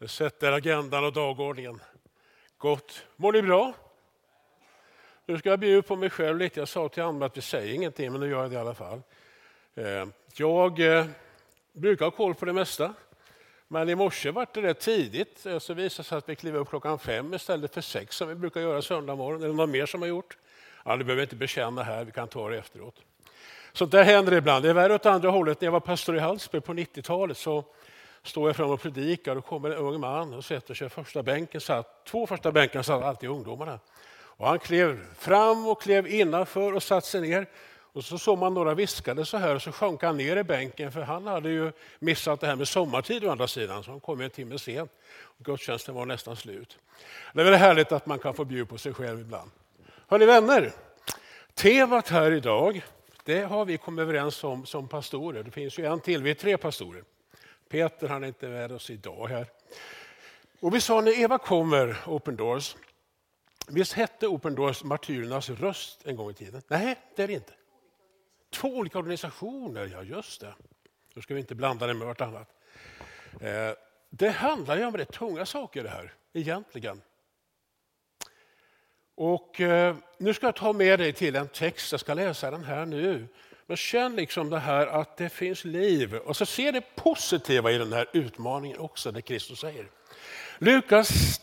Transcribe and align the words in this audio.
Det 0.00 0.08
sätter 0.08 0.52
agendan 0.52 1.04
och 1.04 1.12
dagordningen. 1.12 1.80
Gott. 2.58 3.06
Mår 3.16 3.32
ni 3.32 3.42
bra? 3.42 3.72
Nu 5.26 5.38
ska 5.38 5.50
jag 5.50 5.58
bjuda 5.58 5.82
på 5.82 5.96
mig 5.96 6.10
själv 6.10 6.38
lite. 6.38 6.60
Jag 6.60 6.68
sa 6.68 6.88
till 6.88 7.02
Anna 7.02 7.26
att 7.26 7.36
vi 7.36 7.40
säger 7.40 7.74
ingenting, 7.74 8.12
men 8.12 8.20
nu 8.20 8.30
gör 8.30 8.42
jag 8.42 8.50
det 8.50 8.54
i 8.54 8.58
alla 8.58 8.74
fall. 8.74 9.02
Eh, 9.74 10.06
jag 10.36 10.80
eh, 10.80 11.06
brukar 11.72 12.04
ha 12.04 12.10
koll 12.10 12.34
på 12.34 12.44
det 12.44 12.52
mesta. 12.52 12.94
Men 13.68 13.88
i 13.88 13.94
morse 13.94 14.30
var 14.30 14.46
det 14.54 14.62
rätt 14.62 14.80
tidigt, 14.80 15.46
eh, 15.46 15.58
så 15.58 15.74
visade 15.74 16.08
sig 16.08 16.18
att 16.18 16.28
vi 16.28 16.36
klev 16.36 16.56
upp 16.56 16.68
klockan 16.68 16.98
fem 16.98 17.34
istället 17.34 17.74
för 17.74 17.80
sex 17.80 18.16
som 18.16 18.28
vi 18.28 18.34
brukar 18.34 18.60
göra 18.60 18.82
söndag 18.82 19.14
morgon. 19.14 19.42
Är 19.42 19.46
det 19.46 19.54
någon 19.54 19.70
mer 19.70 19.86
som 19.86 20.02
har 20.02 20.08
gjort? 20.08 20.36
Ja, 20.84 20.96
det 20.96 21.04
behöver 21.04 21.22
inte 21.22 21.36
bekänna 21.36 21.82
här, 21.82 22.04
vi 22.04 22.12
kan 22.12 22.28
ta 22.28 22.48
det 22.48 22.58
efteråt. 22.58 22.96
Sånt 23.72 23.92
där 23.92 24.02
händer 24.02 24.32
ibland. 24.32 24.64
Det 24.64 24.70
är 24.70 24.74
värre 24.74 24.94
åt 24.94 25.06
andra 25.06 25.30
hållet. 25.30 25.60
När 25.60 25.66
jag 25.66 25.72
var 25.72 25.80
pastor 25.80 26.16
i 26.16 26.18
Hallsberg 26.18 26.60
på 26.60 26.74
90-talet 26.74 27.36
så 27.36 27.64
står 28.22 28.48
jag 28.48 28.56
fram 28.56 28.70
och 28.70 28.80
predikar 28.80 29.36
och 29.36 29.46
kommer 29.46 29.70
en 29.70 29.76
ung 29.76 30.00
man 30.00 30.34
och 30.34 30.44
sätter 30.44 30.74
sig 30.74 30.88
första 30.88 31.22
bänken. 31.22 31.60
Satt, 31.60 32.04
två 32.04 32.26
första 32.26 32.52
bänkar 32.52 32.82
satt 32.82 33.02
alltid 33.02 33.30
ungdomarna. 33.30 33.80
Och 34.10 34.48
han 34.48 34.58
klev 34.58 35.14
fram 35.14 35.66
och 35.66 35.82
klev 35.82 36.06
innanför 36.06 36.74
och 36.74 36.82
satte 36.82 37.06
sig 37.06 37.20
ner. 37.20 37.46
Och 37.92 38.04
så 38.04 38.18
såg 38.18 38.38
man 38.38 38.54
några 38.54 38.74
viskade 38.74 39.24
så 39.24 39.36
här 39.36 39.54
och 39.54 39.62
så 39.62 39.72
sjönk 39.72 40.02
han 40.02 40.16
ner 40.16 40.36
i 40.36 40.44
bänken 40.44 40.92
för 40.92 41.00
han 41.00 41.26
hade 41.26 41.50
ju 41.50 41.72
missat 41.98 42.40
det 42.40 42.46
här 42.46 42.56
med 42.56 42.68
sommartid 42.68 43.24
å 43.24 43.30
andra 43.30 43.48
sidan 43.48 43.84
så 43.84 43.90
han 43.90 44.00
kom 44.00 44.20
en 44.20 44.30
timme 44.30 44.58
sent. 44.58 44.90
Gudstjänsten 45.38 45.94
var 45.94 46.06
nästan 46.06 46.36
slut. 46.36 46.78
Det 47.32 47.40
är 47.40 47.44
väl 47.44 47.54
härligt 47.54 47.92
att 47.92 48.06
man 48.06 48.18
kan 48.18 48.34
få 48.34 48.44
bjuda 48.44 48.66
på 48.66 48.78
sig 48.78 48.94
själv 48.94 49.20
ibland. 49.20 49.50
Hörni 50.08 50.26
vänner, 50.26 50.72
temat 51.54 52.08
här 52.08 52.30
idag 52.30 52.82
det 53.28 53.42
har 53.42 53.64
vi 53.64 53.76
kommit 53.76 54.02
överens 54.02 54.44
om 54.44 54.66
som 54.66 54.88
pastorer. 54.88 55.42
Det 55.42 55.50
finns 55.50 55.78
ju 55.78 55.86
en 55.86 56.00
till, 56.00 56.22
vi 56.22 56.30
är 56.30 56.34
tre 56.34 56.56
pastorer. 56.56 57.02
Peter 57.68 58.08
han 58.08 58.24
är 58.24 58.28
inte 58.28 58.48
med 58.48 58.72
oss 58.72 58.90
idag 58.90 59.28
här. 59.28 59.46
Och 60.60 60.74
vi 60.74 60.80
sa 60.80 61.00
när 61.00 61.20
Eva 61.20 61.38
kommer, 61.38 61.96
Open 62.06 62.36
Doors, 62.36 62.76
visst 63.68 63.92
hette 63.92 64.26
Open 64.26 64.54
Doors 64.54 64.84
Martyrernas 64.84 65.50
röst 65.50 66.06
en 66.06 66.16
gång 66.16 66.30
i 66.30 66.34
tiden? 66.34 66.62
Nej, 66.68 66.98
det 67.16 67.22
är 67.22 67.26
det 67.26 67.34
inte. 67.34 67.52
Två 68.50 68.68
olika 68.68 68.98
organisationer, 68.98 69.86
ja 69.92 70.02
just 70.02 70.40
det. 70.40 70.54
Då 71.14 71.20
ska 71.20 71.34
vi 71.34 71.40
inte 71.40 71.54
blanda 71.54 71.86
det 71.86 71.94
med 71.94 72.06
vartannat. 72.06 72.48
Eh, 73.40 73.72
det 74.10 74.30
handlar 74.30 74.76
ju 74.76 74.84
om 74.84 74.96
rätt 74.96 75.12
tunga 75.12 75.46
saker 75.46 75.82
det 75.82 75.88
här, 75.88 76.14
egentligen. 76.32 77.02
Och 79.14 79.60
eh, 79.60 79.96
nu 80.18 80.34
ska 80.34 80.46
jag 80.46 80.56
ta 80.56 80.72
med 80.72 80.98
dig 80.98 81.12
till 81.12 81.36
en 81.36 81.48
text, 81.48 81.92
jag 81.92 82.00
ska 82.00 82.14
läsa 82.14 82.50
den 82.50 82.64
här 82.64 82.86
nu. 82.86 83.28
Men 83.68 83.76
känn 83.76 84.16
liksom 84.16 84.50
det 84.50 84.58
här 84.58 84.86
att 84.86 85.16
det 85.16 85.28
finns 85.28 85.64
liv. 85.64 86.14
Och 86.14 86.36
så 86.36 86.46
se 86.46 86.70
det 86.70 86.96
positiva 86.96 87.72
i 87.72 87.78
den 87.78 87.92
här 87.92 88.06
utmaningen 88.12 88.78
också, 88.78 89.12
det 89.12 89.22
Kristus 89.22 89.60
säger. 89.60 89.86
Lukas 90.58 91.40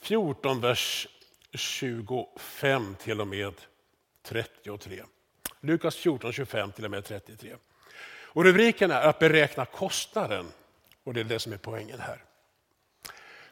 14, 0.00 0.60
vers 0.60 1.08
25 1.54 2.96
till 3.02 3.20
och 3.20 3.28
med 3.28 3.54
33. 4.22 5.02
Lukas 5.60 5.96
14, 5.96 6.32
25 6.32 6.72
till 6.72 6.84
och 6.84 6.90
med 6.90 7.04
33. 7.04 7.56
Och 8.08 8.44
rubriken 8.44 8.90
är 8.90 9.00
att 9.00 9.18
beräkna 9.18 9.64
kostnaden. 9.64 10.46
Och 11.04 11.14
det 11.14 11.20
är 11.20 11.24
det 11.24 11.38
som 11.38 11.52
är 11.52 11.56
poängen 11.56 12.00
här. 12.00 12.25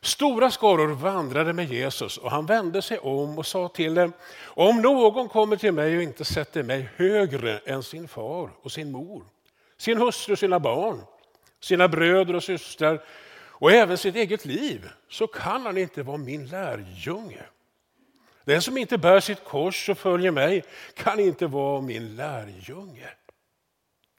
Stora 0.04 0.50
skaror 0.50 0.88
vandrade 0.88 1.52
med 1.52 1.72
Jesus 1.72 2.18
och 2.18 2.30
han 2.30 2.46
vände 2.46 2.82
sig 2.82 2.98
om 2.98 3.38
och 3.38 3.46
sa 3.46 3.68
till 3.68 3.94
dem, 3.94 4.12
om 4.44 4.82
någon 4.82 5.28
kommer 5.28 5.56
till 5.56 5.72
mig 5.72 5.96
och 5.96 6.02
inte 6.02 6.24
sätter 6.24 6.62
mig 6.62 6.88
högre 6.96 7.58
än 7.58 7.82
sin 7.82 8.08
far 8.08 8.50
och 8.62 8.72
sin 8.72 8.92
mor, 8.92 9.24
sin 9.78 9.98
hustru 9.98 10.32
och 10.32 10.38
sina 10.38 10.60
barn, 10.60 11.00
sina 11.60 11.88
bröder 11.88 12.36
och 12.36 12.42
systrar 12.42 13.04
och 13.36 13.72
även 13.72 13.98
sitt 13.98 14.16
eget 14.16 14.44
liv, 14.44 14.88
så 15.08 15.26
kan 15.26 15.66
han 15.66 15.78
inte 15.78 16.02
vara 16.02 16.16
min 16.16 16.46
lärjunge. 16.46 17.42
Den 18.44 18.62
som 18.62 18.78
inte 18.78 18.98
bär 18.98 19.20
sitt 19.20 19.44
kors 19.44 19.88
och 19.88 19.98
följer 19.98 20.30
mig 20.30 20.64
kan 20.94 21.20
inte 21.20 21.46
vara 21.46 21.80
min 21.80 22.16
lärjunge. 22.16 23.08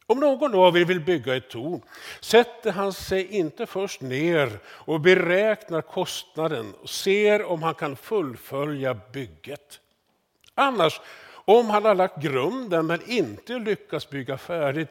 Om 0.08 0.20
någon 0.20 0.56
av 0.56 0.78
er 0.78 0.86
vill 0.86 1.00
bygga 1.00 1.36
ett 1.36 1.50
torn 1.50 1.82
sätter 2.22 2.72
han 2.72 2.94
sig 2.94 3.28
inte 3.28 3.66
först 3.66 4.02
ner 4.02 4.60
och 4.68 5.02
beräknar 5.02 5.82
kostnaden 5.82 6.74
och 6.82 6.90
ser 6.90 7.44
om 7.44 7.64
han 7.64 7.76
kan 7.76 7.96
fullfölja 7.96 8.94
bygget. 9.14 9.80
Annars, 10.56 11.02
om 11.46 11.70
han 11.70 11.86
har 11.86 11.96
lagt 11.96 12.22
grunden 12.22 12.86
men 12.88 13.10
inte 13.10 13.60
lyckas 13.60 14.10
bygga 14.10 14.38
färdigt 14.38 14.90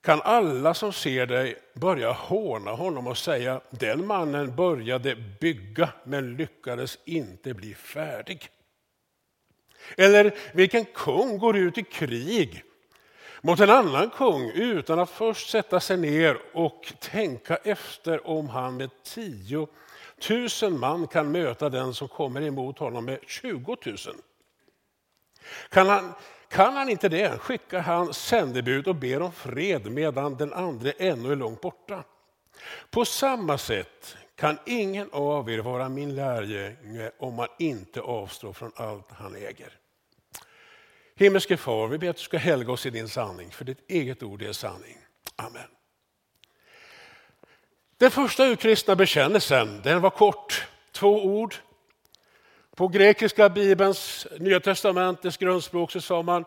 kan 0.00 0.22
alla 0.22 0.74
som 0.74 0.92
ser 0.92 1.26
dig 1.26 1.56
börja 1.74 2.12
håna 2.12 2.70
honom 2.70 3.06
och 3.06 3.18
säga 3.18 3.60
den 3.70 4.06
mannen 4.06 4.56
började 4.56 5.16
bygga 5.40 5.88
men 6.04 6.36
lyckades 6.36 6.98
inte 7.04 7.54
bli 7.54 7.74
färdig. 7.74 8.48
Eller 9.96 10.34
vilken 10.52 10.84
kung 10.84 11.38
går 11.38 11.56
ut 11.56 11.78
i 11.78 11.82
krig 11.82 12.64
mot 13.42 13.60
en 13.60 13.70
annan 13.70 14.10
kung 14.10 14.50
utan 14.50 14.98
att 14.98 15.10
först 15.10 15.50
sätta 15.50 15.80
sig 15.80 15.96
ner 15.96 16.38
och 16.52 16.92
tänka 17.00 17.56
efter 17.56 18.26
om 18.26 18.48
han 18.48 18.76
med 18.76 18.90
tio 19.02 19.68
tusen 20.18 20.78
man 20.78 21.06
kan 21.06 21.32
möta 21.32 21.68
den 21.68 21.94
som 21.94 22.08
kommer 22.08 22.42
emot 22.42 22.78
honom 22.78 23.04
med 23.04 23.18
20 23.26 23.76
000. 23.86 23.96
Kan 25.68 25.88
han, 25.88 26.12
kan 26.48 26.76
han 26.76 26.88
inte 26.88 27.08
det 27.08 27.38
skickar 27.38 27.80
han 27.80 28.14
sändebud 28.14 28.88
och 28.88 28.94
ber 28.94 29.22
om 29.22 29.32
fred 29.32 29.92
medan 29.92 30.36
den 30.36 30.52
andra 30.52 30.90
ännu 30.98 31.32
är 31.32 31.36
långt 31.36 31.60
borta. 31.60 32.04
På 32.90 33.04
samma 33.04 33.58
sätt 33.58 34.16
kan 34.34 34.58
ingen 34.66 35.08
av 35.12 35.50
er 35.50 35.58
vara 35.58 35.88
min 35.88 36.14
lärjunge 36.14 37.10
om 37.18 37.34
man 37.34 37.48
inte 37.58 38.00
avstår 38.00 38.52
från 38.52 38.72
allt 38.76 39.10
han 39.10 39.34
äger. 39.34 39.72
Himmelske 41.18 41.56
far, 41.56 41.88
vi 41.88 41.98
ber 41.98 42.10
att 42.10 42.16
du 42.16 42.22
ska 42.22 42.38
helga 42.38 42.72
oss 42.72 42.86
i 42.86 42.90
din 42.90 43.08
sanning, 43.08 43.50
för 43.50 43.64
ditt 43.64 43.90
eget 43.90 44.22
ord 44.22 44.42
är 44.42 44.52
sanning. 44.52 44.98
Amen. 45.36 45.68
Den 47.96 48.10
första 48.10 48.46
urkristna 48.46 48.96
bekännelsen 48.96 49.80
den 49.82 50.00
var 50.00 50.10
kort, 50.10 50.66
två 50.92 51.24
ord. 51.24 51.54
På 52.76 52.88
grekiska 52.88 53.48
bibelns, 53.48 54.26
Nya 54.38 54.60
testamentets 54.60 55.36
grundspråk 55.36 55.90
så 55.90 56.00
sa 56.00 56.22
man 56.22 56.44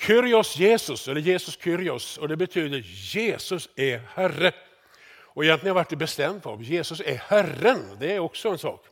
Kyrios 0.00 0.56
Jesus, 0.56 1.08
eller 1.08 1.20
Jesus 1.20 1.58
Kyrios, 1.62 2.18
och 2.18 2.28
det 2.28 2.36
betyder 2.36 2.78
Jesus 3.14 3.68
är 3.76 4.00
Herre. 4.14 4.52
Och 5.22 5.44
egentligen 5.44 5.76
har 5.76 5.80
jag 5.80 5.84
varit 5.84 5.98
bestämd 5.98 6.42
på 6.42 6.58
Jesus 6.62 7.00
är 7.00 7.14
Herren, 7.14 7.96
det 7.98 8.12
är 8.12 8.18
också 8.18 8.48
en 8.48 8.58
sak. 8.58 8.86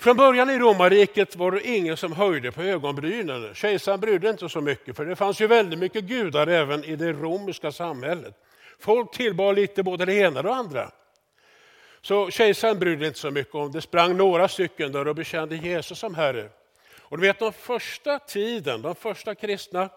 Från 0.00 0.16
början 0.16 0.50
i 0.50 0.58
romarriket 0.58 1.36
var 1.36 1.50
det 1.50 1.68
ingen 1.68 1.96
som 1.96 2.12
höjde 2.12 2.52
på 2.52 2.62
ögonbrynen. 2.62 3.54
Kejsaren 3.54 4.00
brydde 4.00 4.30
inte 4.30 4.48
så 4.48 4.60
mycket, 4.60 4.96
för 4.96 5.04
det 5.04 5.16
fanns 5.16 5.40
ju 5.40 5.46
väldigt 5.46 5.78
mycket 5.78 6.04
gudar 6.04 6.46
även 6.46 6.84
i 6.84 6.96
det 6.96 7.12
romerska 7.12 7.72
samhället. 7.72 8.34
Folk 8.78 9.12
tillbad 9.12 9.54
lite 9.54 9.82
både 9.82 10.04
det 10.04 10.14
ena 10.14 10.40
och 10.40 10.44
det 10.44 10.54
andra. 10.54 10.90
Så 12.00 12.30
kejsaren 12.30 12.78
brydde 12.78 13.06
inte 13.06 13.18
så 13.18 13.30
mycket 13.30 13.54
om 13.54 13.72
det. 13.72 13.80
sprang 13.80 14.16
några 14.16 14.48
stycken 14.48 14.92
där 14.92 15.08
och 15.08 15.14
bekände 15.14 15.56
Jesus 15.56 15.98
som 15.98 16.14
Herre. 16.14 16.48
Och 16.98 17.18
du 17.18 17.26
vet 17.26 17.38
den 17.38 17.52
första 17.52 18.18
tiden, 18.18 18.82
de 18.82 18.94
första 18.94 19.34
kristna, 19.34 19.88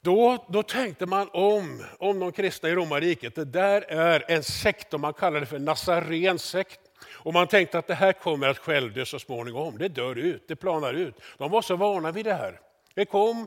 då, 0.00 0.46
då 0.48 0.62
tänkte 0.62 1.06
man 1.06 1.28
om, 1.32 1.84
om 1.98 2.20
de 2.20 2.32
kristna 2.32 2.68
i 2.68 2.74
romarriket, 2.74 3.34
det 3.34 3.44
där 3.44 3.84
är 3.88 4.24
en 4.28 4.42
sekt, 4.42 4.94
och 4.94 5.00
man 5.00 5.12
kallar 5.12 5.40
det 5.40 5.46
för 5.46 5.58
Nazarens 5.58 6.44
sekt. 6.44 6.80
Och 7.12 7.32
man 7.32 7.46
tänkte 7.46 7.78
att 7.78 7.86
det 7.86 7.94
här 7.94 8.12
kommer 8.12 8.48
att 8.48 8.58
självdö 8.58 9.04
så 9.04 9.18
småningom. 9.18 9.78
Det 9.78 9.88
dör 9.88 10.18
ut, 10.18 10.48
det 10.48 10.56
planar 10.56 10.94
ut. 10.94 11.14
De 11.38 11.50
var 11.50 11.62
så 11.62 11.76
vana 11.76 12.12
vid 12.12 12.24
det 12.24 12.34
här. 12.34 12.60
Det 12.94 13.04
kom 13.04 13.46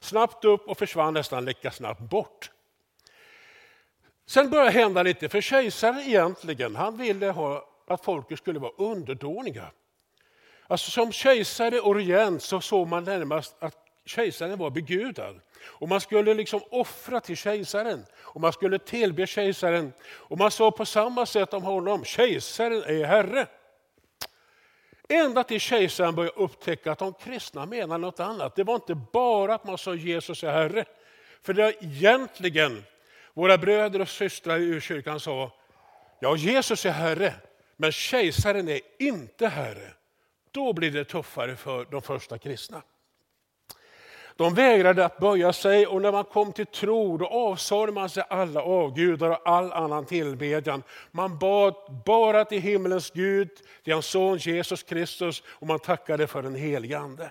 snabbt 0.00 0.44
upp 0.44 0.68
och 0.68 0.78
försvann 0.78 1.14
nästan 1.14 1.44
lika 1.44 1.70
snabbt 1.70 2.00
bort. 2.00 2.50
Sen 4.26 4.50
började 4.50 4.70
det 4.70 4.78
hända 4.78 5.02
lite, 5.02 5.28
för 5.28 5.40
kejsaren 5.40 5.98
egentligen, 5.98 6.76
han 6.76 6.96
ville 6.96 7.30
ha 7.30 7.68
att 7.86 8.04
folket 8.04 8.38
skulle 8.38 8.58
vara 8.58 8.72
underdåniga. 8.76 9.70
Alltså 10.66 10.90
som 10.90 11.12
kejsare 11.12 11.80
och 11.80 11.94
regent 11.94 12.42
så 12.42 12.60
såg 12.60 12.88
man 12.88 13.04
närmast 13.04 13.56
att 13.58 13.85
kejsaren 14.06 14.58
var 14.58 14.70
begudad. 14.70 15.40
Och 15.64 15.88
man 15.88 16.00
skulle 16.00 16.34
liksom 16.34 16.60
offra 16.70 17.20
till 17.20 17.36
kejsaren 17.36 18.04
och 18.16 18.40
man 18.40 18.52
skulle 18.52 18.78
tillbe 18.78 19.26
kejsaren. 19.26 19.92
Och 20.08 20.38
man 20.38 20.50
sa 20.50 20.70
på 20.70 20.86
samma 20.86 21.26
sätt 21.26 21.54
om 21.54 21.62
honom, 21.62 22.04
kejsaren 22.04 22.82
är 22.82 23.04
herre. 23.04 23.46
Ända 25.08 25.44
till 25.44 25.60
kejsaren 25.60 26.14
började 26.14 26.36
upptäcka 26.36 26.92
att 26.92 26.98
de 26.98 27.12
kristna 27.12 27.66
menar 27.66 27.98
något 27.98 28.20
annat. 28.20 28.56
Det 28.56 28.64
var 28.64 28.74
inte 28.74 28.94
bara 28.94 29.54
att 29.54 29.64
man 29.64 29.78
sa 29.78 29.94
Jesus 29.94 30.42
är 30.42 30.52
herre. 30.52 30.84
För 31.42 31.52
det 31.52 31.62
var 31.62 31.74
egentligen 31.80 32.84
våra 33.34 33.58
bröder 33.58 34.00
och 34.00 34.08
systrar 34.08 34.58
i 34.58 34.62
urkyrkan 34.62 35.20
sa, 35.20 35.52
ja 36.20 36.36
Jesus 36.36 36.86
är 36.86 36.90
herre, 36.90 37.34
men 37.76 37.92
kejsaren 37.92 38.68
är 38.68 38.80
inte 38.98 39.48
herre. 39.48 39.92
Då 40.50 40.72
blir 40.72 40.90
det 40.90 41.04
tuffare 41.04 41.56
för 41.56 41.84
de 41.84 42.02
första 42.02 42.38
kristna. 42.38 42.82
De 44.36 44.54
vägrade 44.54 45.04
att 45.04 45.18
böja 45.18 45.52
sig 45.52 45.86
och 45.86 46.02
när 46.02 46.12
man 46.12 46.24
kom 46.24 46.52
till 46.52 46.66
tro 46.66 47.16
då 47.16 47.26
avsade 47.26 47.92
man 47.92 48.08
sig 48.08 48.24
alla 48.28 48.62
avgudar 48.62 49.30
och 49.30 49.48
all 49.48 49.72
annan 49.72 50.06
tillbedjan. 50.06 50.82
Man 51.10 51.38
bad 51.38 51.74
bara 52.06 52.44
till 52.44 52.60
himmelens 52.60 53.10
Gud, 53.10 53.50
till 53.84 53.92
hans 53.92 54.06
son 54.06 54.38
Jesus 54.38 54.82
Kristus 54.82 55.42
och 55.46 55.66
man 55.66 55.78
tackade 55.78 56.26
för 56.26 56.42
den 56.42 56.54
helige 56.54 56.98
Ande. 56.98 57.30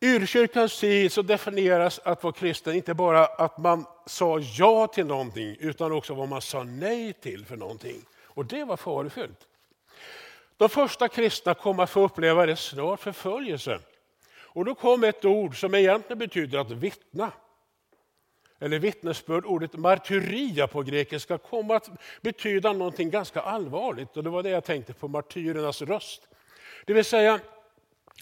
Urkyrkans 0.00 0.80
tid 0.80 1.12
så 1.12 1.22
definieras 1.22 2.00
att 2.04 2.22
vara 2.22 2.32
kristen 2.32 2.74
inte 2.74 2.94
bara 2.94 3.26
att 3.26 3.58
man 3.58 3.84
sa 4.06 4.38
ja 4.38 4.86
till 4.86 5.06
någonting 5.06 5.56
utan 5.60 5.92
också 5.92 6.14
vad 6.14 6.28
man 6.28 6.42
sa 6.42 6.62
nej 6.62 7.12
till 7.12 7.44
för 7.44 7.56
någonting. 7.56 8.02
Och 8.24 8.46
det 8.46 8.64
var 8.64 8.76
farofyllt. 8.76 9.48
De 10.56 10.68
första 10.68 11.08
kristna 11.08 11.54
kom 11.54 11.80
att 11.80 11.90
få 11.90 12.00
uppleva 12.00 12.46
det 12.46 12.56
snart 12.56 13.00
förföljelse. 13.00 13.80
Och 14.56 14.64
då 14.64 14.74
kom 14.74 15.04
ett 15.04 15.24
ord 15.24 15.60
som 15.60 15.74
egentligen 15.74 16.18
betyder 16.18 16.58
att 16.58 16.70
vittna. 16.70 17.32
Eller 18.58 18.78
vittnesbörd, 18.78 19.44
ordet 19.44 19.72
martyria 19.72 20.66
på 20.66 20.82
grekiska, 20.82 21.38
kom 21.38 21.70
att 21.70 21.90
betyda 22.20 22.72
någonting 22.72 23.10
ganska 23.10 23.40
allvarligt. 23.40 24.16
Och 24.16 24.24
det 24.24 24.30
var 24.30 24.42
det 24.42 24.50
jag 24.50 24.64
tänkte 24.64 24.92
på, 24.92 25.08
martyrernas 25.08 25.82
röst. 25.82 26.28
Det 26.84 26.92
vill 26.92 27.04
säga, 27.04 27.40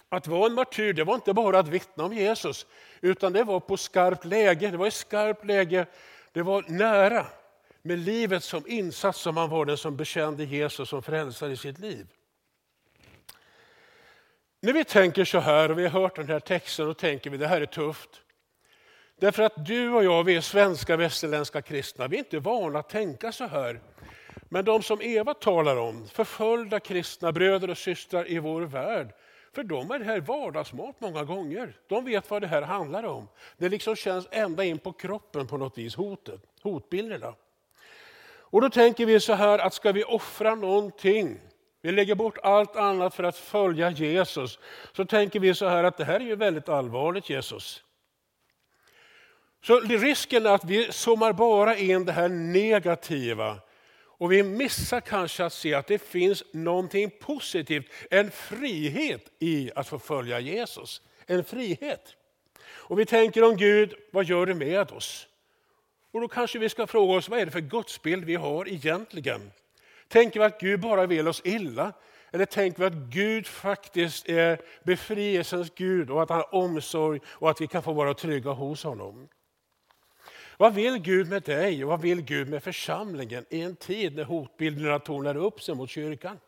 att 0.09 0.27
vara 0.27 0.47
en 0.47 0.55
martyr 0.55 0.93
det 0.93 1.05
var 1.05 1.15
inte 1.15 1.35
bara 1.35 1.59
att 1.59 1.69
vittna 1.69 2.05
om 2.05 2.13
Jesus, 2.13 2.67
utan 3.01 3.33
det 3.33 3.45
var 3.45 3.61
på 3.61 3.77
skarpt 3.77 4.25
läge. 4.25 4.71
Det 4.71 4.77
var 4.77 4.87
i 4.87 4.91
skarpt 4.91 5.45
läge, 5.45 5.87
det 6.33 6.43
var 6.43 6.65
nära. 6.69 7.27
Med 7.83 7.99
livet 7.99 8.45
som 8.45 8.65
insats 8.67 9.21
som 9.21 9.35
man 9.35 9.51
var 9.51 9.65
den 9.65 9.77
som 9.77 9.97
bekände 9.97 10.45
Jesus 10.45 10.89
som 10.89 11.03
frälsare 11.03 11.53
i 11.53 11.57
sitt 11.57 11.79
liv. 11.79 12.07
När 14.65 14.73
vi 14.73 14.85
tänker 14.85 15.25
så 15.25 15.39
här 15.39 15.71
och 15.71 15.79
vi 15.79 15.87
har 15.87 16.01
hört 16.01 16.17
den 16.17 16.29
här 16.29 16.41
texten 16.41 16.89
och 16.89 16.99
tänker 16.99 17.31
vi 17.31 17.37
det 17.37 17.47
här 17.47 17.61
är 17.61 17.67
tufft. 17.67 18.11
Därför 19.21 19.43
att 19.43 19.67
du 19.67 19.91
och 19.91 20.05
jag, 20.05 20.25
vi 20.25 20.37
är 20.37 20.41
svenska 20.41 20.97
västerländska 20.97 21.63
kristna, 21.63 22.09
vi 22.09 22.17
är 22.17 22.19
inte 22.19 22.39
vana 22.39 22.79
att 22.79 22.89
tänka 22.89 23.33
så 23.33 23.47
här. 23.47 23.81
Men 24.49 24.65
de 24.65 24.83
som 24.83 25.03
Eva 25.03 25.35
talar 25.35 25.77
om, 25.77 26.09
förföljda 26.09 26.81
kristna 26.81 27.33
bröder 27.33 27.71
och 27.71 27.79
systrar 27.79 28.31
i 28.31 28.39
vår 28.39 28.63
värld, 28.63 29.15
för 29.53 29.63
dem 29.63 29.91
är 29.91 29.99
det 29.99 30.05
här 30.05 30.21
vardagsmat 30.21 31.01
många 31.01 31.25
gånger. 31.25 31.77
De 31.89 32.05
vet 32.05 32.31
vad 32.31 32.43
det 32.43 32.49
här 32.49 32.63
handlar 32.63 33.03
om. 33.03 33.29
Det 33.57 33.69
liksom 33.69 33.97
känns 33.97 34.29
ända 34.31 34.65
in 34.65 34.79
på 34.79 34.93
kroppen 34.93 35.47
på 35.47 35.57
något 35.57 35.79
vis, 35.79 35.95
hotet, 35.95 36.41
hotbilderna. 36.63 37.35
Och 38.27 38.61
då 38.61 38.71
tänker 38.71 39.07
vi 39.07 39.21
så 39.21 39.33
här 39.33 39.59
att 39.59 39.75
ska 39.75 39.93
vi 39.93 40.05
offra 40.05 40.55
någonting 40.55 41.41
vi 41.85 41.93
lägger 41.93 42.15
bort 42.15 42.39
allt 42.43 42.77
annat 42.77 43.15
för 43.15 43.25
att 43.25 43.37
följa 43.37 43.91
Jesus. 43.91 44.59
Så 44.93 45.05
tänker 45.05 45.41
vi 45.41 45.55
så 45.55 45.69
här 45.69 45.85
att 45.85 45.97
det 45.97 46.05
här 46.05 46.21
är 46.21 46.25
ju 46.25 46.37
väldigt 46.37 46.69
allvarligt 46.69 47.31
Jesus. 47.31 47.83
Så 49.67 49.81
risken 49.81 50.47
är 50.47 50.51
att 50.51 50.65
vi 50.65 50.93
zoomar 50.93 51.33
bara 51.33 51.77
in 51.77 52.05
det 52.05 52.13
här 52.13 52.29
negativa 52.29 53.59
och 54.03 54.33
vi 54.33 54.43
missar 54.43 55.01
kanske 55.01 55.45
att 55.45 55.53
se 55.53 55.75
att 55.75 55.87
det 55.87 55.99
finns 55.99 56.45
någonting 56.53 57.11
positivt, 57.21 57.87
en 58.11 58.31
frihet 58.31 59.31
i 59.39 59.71
att 59.75 59.89
få 59.89 59.99
följa 59.99 60.41
Jesus. 60.41 61.03
En 61.27 61.45
frihet. 61.45 62.17
Och 62.67 62.99
vi 62.99 63.07
tänker 63.07 63.45
om 63.45 63.57
Gud, 63.57 63.95
vad 64.11 64.25
gör 64.25 64.47
det 64.47 64.55
med 64.55 64.91
oss? 64.91 65.29
Och 66.13 66.21
då 66.21 66.29
kanske 66.29 66.59
vi 66.59 66.69
ska 66.69 66.87
fråga 66.87 67.15
oss, 67.15 67.29
vad 67.29 67.41
är 67.41 67.47
det 67.47 67.53
för 67.53 67.61
gudsbild 67.61 68.25
vi 68.25 68.35
har 68.35 68.69
egentligen? 68.69 69.51
Tänker 70.15 70.41
vi 70.41 70.47
att 70.47 70.61
Gud 70.61 70.81
bara 70.81 71.07
vill 71.07 71.29
oss 71.29 71.41
illa? 71.45 71.93
Eller 72.31 72.47
tänker 72.47 72.79
vi 72.79 72.87
att 72.87 72.95
Gud 72.95 73.47
faktiskt 73.47 74.29
är 74.29 74.61
befrielsens 74.83 75.71
Gud 75.75 76.11
och 76.11 76.23
att 76.23 76.29
han 76.29 76.39
har 76.39 76.55
omsorg 76.55 77.21
och 77.27 77.51
att 77.51 77.61
vi 77.61 77.67
kan 77.67 77.83
få 77.83 77.93
vara 77.93 78.15
trygga 78.15 78.51
hos 78.51 78.85
honom? 78.85 79.29
Vad 80.57 80.75
vill 80.75 80.99
Gud 80.99 81.29
med 81.29 81.43
dig 81.43 81.85
och 81.85 81.91
vad 81.91 82.01
vill 82.01 82.23
Gud 82.23 82.49
med 82.49 82.63
församlingen 82.63 83.45
i 83.51 83.61
en 83.61 83.77
tid 83.77 84.17
när 84.17 84.25
hotbilderna 84.25 84.99
tornar 84.99 85.37
upp 85.37 85.63
sig 85.63 85.75
mot 85.75 85.91
kyrkan? 85.91 86.39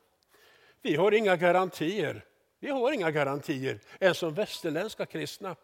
Vi 0.83 0.97
har 0.97 1.13
inga 1.13 1.37
garantier. 1.37 2.25
Vi 2.61 2.71
har 2.71 2.93
inga 2.93 3.11
garantier 3.11 3.81
ens 4.01 4.19
som 4.19 4.35
västerländska 4.35 5.07
kristna. 5.07 5.57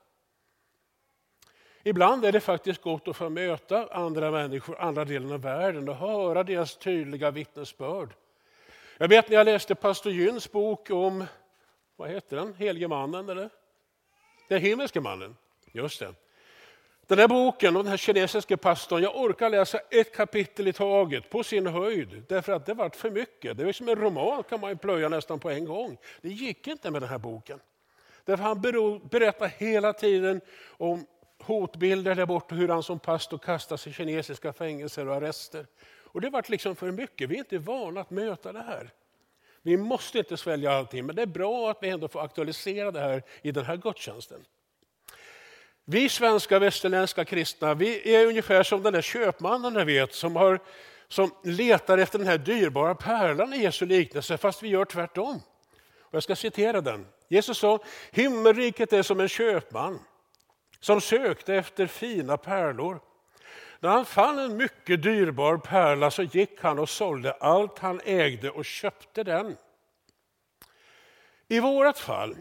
Ibland 1.83 2.25
är 2.25 2.33
det 2.33 2.41
faktiskt 2.41 2.83
gott 2.83 3.09
att 3.09 3.17
få 3.17 3.29
möta 3.29 3.89
andra 3.91 4.31
människor, 4.31 4.81
andra 4.81 5.05
delen 5.05 5.33
av 5.33 5.41
världen 5.41 5.89
och 5.89 5.97
höra 5.97 6.43
deras 6.43 6.77
tydliga 6.77 7.31
vittnesbörd. 7.31 8.09
Jag 8.99 9.09
vet 9.09 9.29
när 9.29 9.37
jag 9.37 9.45
läste 9.45 9.75
pastor 9.75 10.13
Gyns 10.13 10.53
bok 10.53 10.91
om, 10.91 11.25
vad 11.97 12.11
heter 12.11 12.37
den, 12.37 12.55
Helige 12.55 12.89
mannen 12.89 13.29
eller? 13.29 13.51
Den 14.49 14.61
himmelske 14.61 15.01
mannen, 15.01 15.37
just 15.73 16.01
det. 16.01 16.15
Den 17.07 17.19
här 17.19 17.29
boken 17.29 17.77
om 17.77 17.83
den 17.83 17.91
här 17.91 17.97
kinesiske 17.97 18.57
pastorn, 18.57 19.03
jag 19.03 19.17
orkar 19.17 19.51
läsa 19.51 19.79
ett 19.79 20.15
kapitel 20.15 20.69
i 20.69 20.73
taget 20.73 21.31
på 21.31 21.43
sin 21.43 21.67
höjd. 21.67 22.23
Därför 22.29 22.53
att 22.53 22.67
det 22.67 22.75
vart 22.75 22.97
för 22.97 23.11
mycket. 23.11 23.57
Det 23.57 23.69
är 23.69 23.73
som 23.73 23.89
en 23.89 23.97
roman 23.97 24.43
kan 24.43 24.61
man 24.61 24.71
ju 24.71 24.77
plöja 24.77 25.09
nästan 25.09 25.41
på 25.41 25.51
en 25.51 25.65
gång. 25.65 25.99
Det 26.21 26.29
gick 26.29 26.67
inte 26.67 26.91
med 26.91 27.03
den 27.03 27.09
här 27.09 27.19
boken. 27.19 27.61
Därför 28.25 28.45
han 28.45 28.61
berättar 29.11 29.47
hela 29.47 29.93
tiden 29.93 30.41
om 30.69 31.07
hotbilder 31.43 32.15
där 32.15 32.27
borta 32.27 32.55
hur 32.55 32.69
han 32.69 32.83
som 32.83 32.99
pastor 32.99 33.39
kastas 33.39 33.87
i 33.87 33.93
kinesiska 33.93 34.53
fängelser 34.53 35.09
och 35.09 35.15
arrester. 35.15 35.67
Och 36.05 36.21
det 36.21 36.31
vart 36.31 36.49
liksom 36.49 36.77
för 36.77 36.91
mycket, 36.91 37.31
vi 37.31 37.35
är 37.35 37.39
inte 37.39 37.59
vana 37.59 38.01
att 38.01 38.11
möta 38.11 38.53
det 38.53 38.63
här. 38.63 38.91
Vi 39.63 39.77
måste 39.77 40.19
inte 40.19 40.37
svälja 40.37 40.73
allting, 40.73 41.07
men 41.07 41.17
det 41.17 41.23
är 41.23 41.27
bra 41.27 41.71
att 41.71 41.79
vi 41.81 41.89
ändå 41.89 42.09
får 42.09 42.25
aktualisera 42.25 42.91
det 42.91 43.01
här 43.01 43.23
i 43.43 43.53
den 43.53 43.65
här 43.65 43.77
gudstjänsten. 43.77 44.45
Vi 45.85 46.09
svenska 46.09 46.59
västerländska 46.59 47.25
kristna, 47.25 47.75
vi 47.75 48.15
är 48.15 48.27
ungefär 48.27 48.63
som 48.63 48.83
den 48.83 48.93
där 48.93 49.03
köpmannen 49.03 49.75
jag 49.75 49.85
vet, 49.85 50.15
som, 50.15 50.37
har, 50.37 50.61
som 51.09 51.31
letar 51.45 51.99
efter 51.99 52.19
den 52.19 52.29
här 52.29 52.39
dyrbara 52.39 52.95
pärlan 52.95 53.53
i 53.53 53.63
Jesu 53.63 53.87
liknelse, 53.87 54.39
fast 54.39 54.63
vi 54.63 54.69
gör 54.69 54.85
tvärtom. 54.85 55.41
Och 56.01 56.15
jag 56.15 56.23
ska 56.23 56.37
citera 56.37 56.81
den. 56.81 57.07
Jesus 57.29 57.59
sa, 57.59 57.79
himmelriket 58.11 58.93
är 58.93 59.03
som 59.03 59.21
en 59.21 59.29
köpman 59.29 59.99
som 60.83 61.01
sökte 61.01 61.55
efter 61.55 61.87
fina 61.87 62.37
pärlor. 62.37 63.01
När 63.81 63.91
han 63.91 64.05
fann 64.05 64.39
en 64.39 64.57
mycket 64.57 65.03
dyrbar 65.03 65.57
pärla 65.57 66.11
så 66.11 66.23
gick 66.23 66.61
han 66.61 66.79
och 66.79 66.89
sålde 66.89 67.33
allt 67.33 67.79
han 67.79 68.01
ägde 68.05 68.51
och 68.51 68.65
köpte 68.65 69.23
den. 69.23 69.57
I 71.49 71.61
vårt 71.61 71.99
fall 71.99 72.37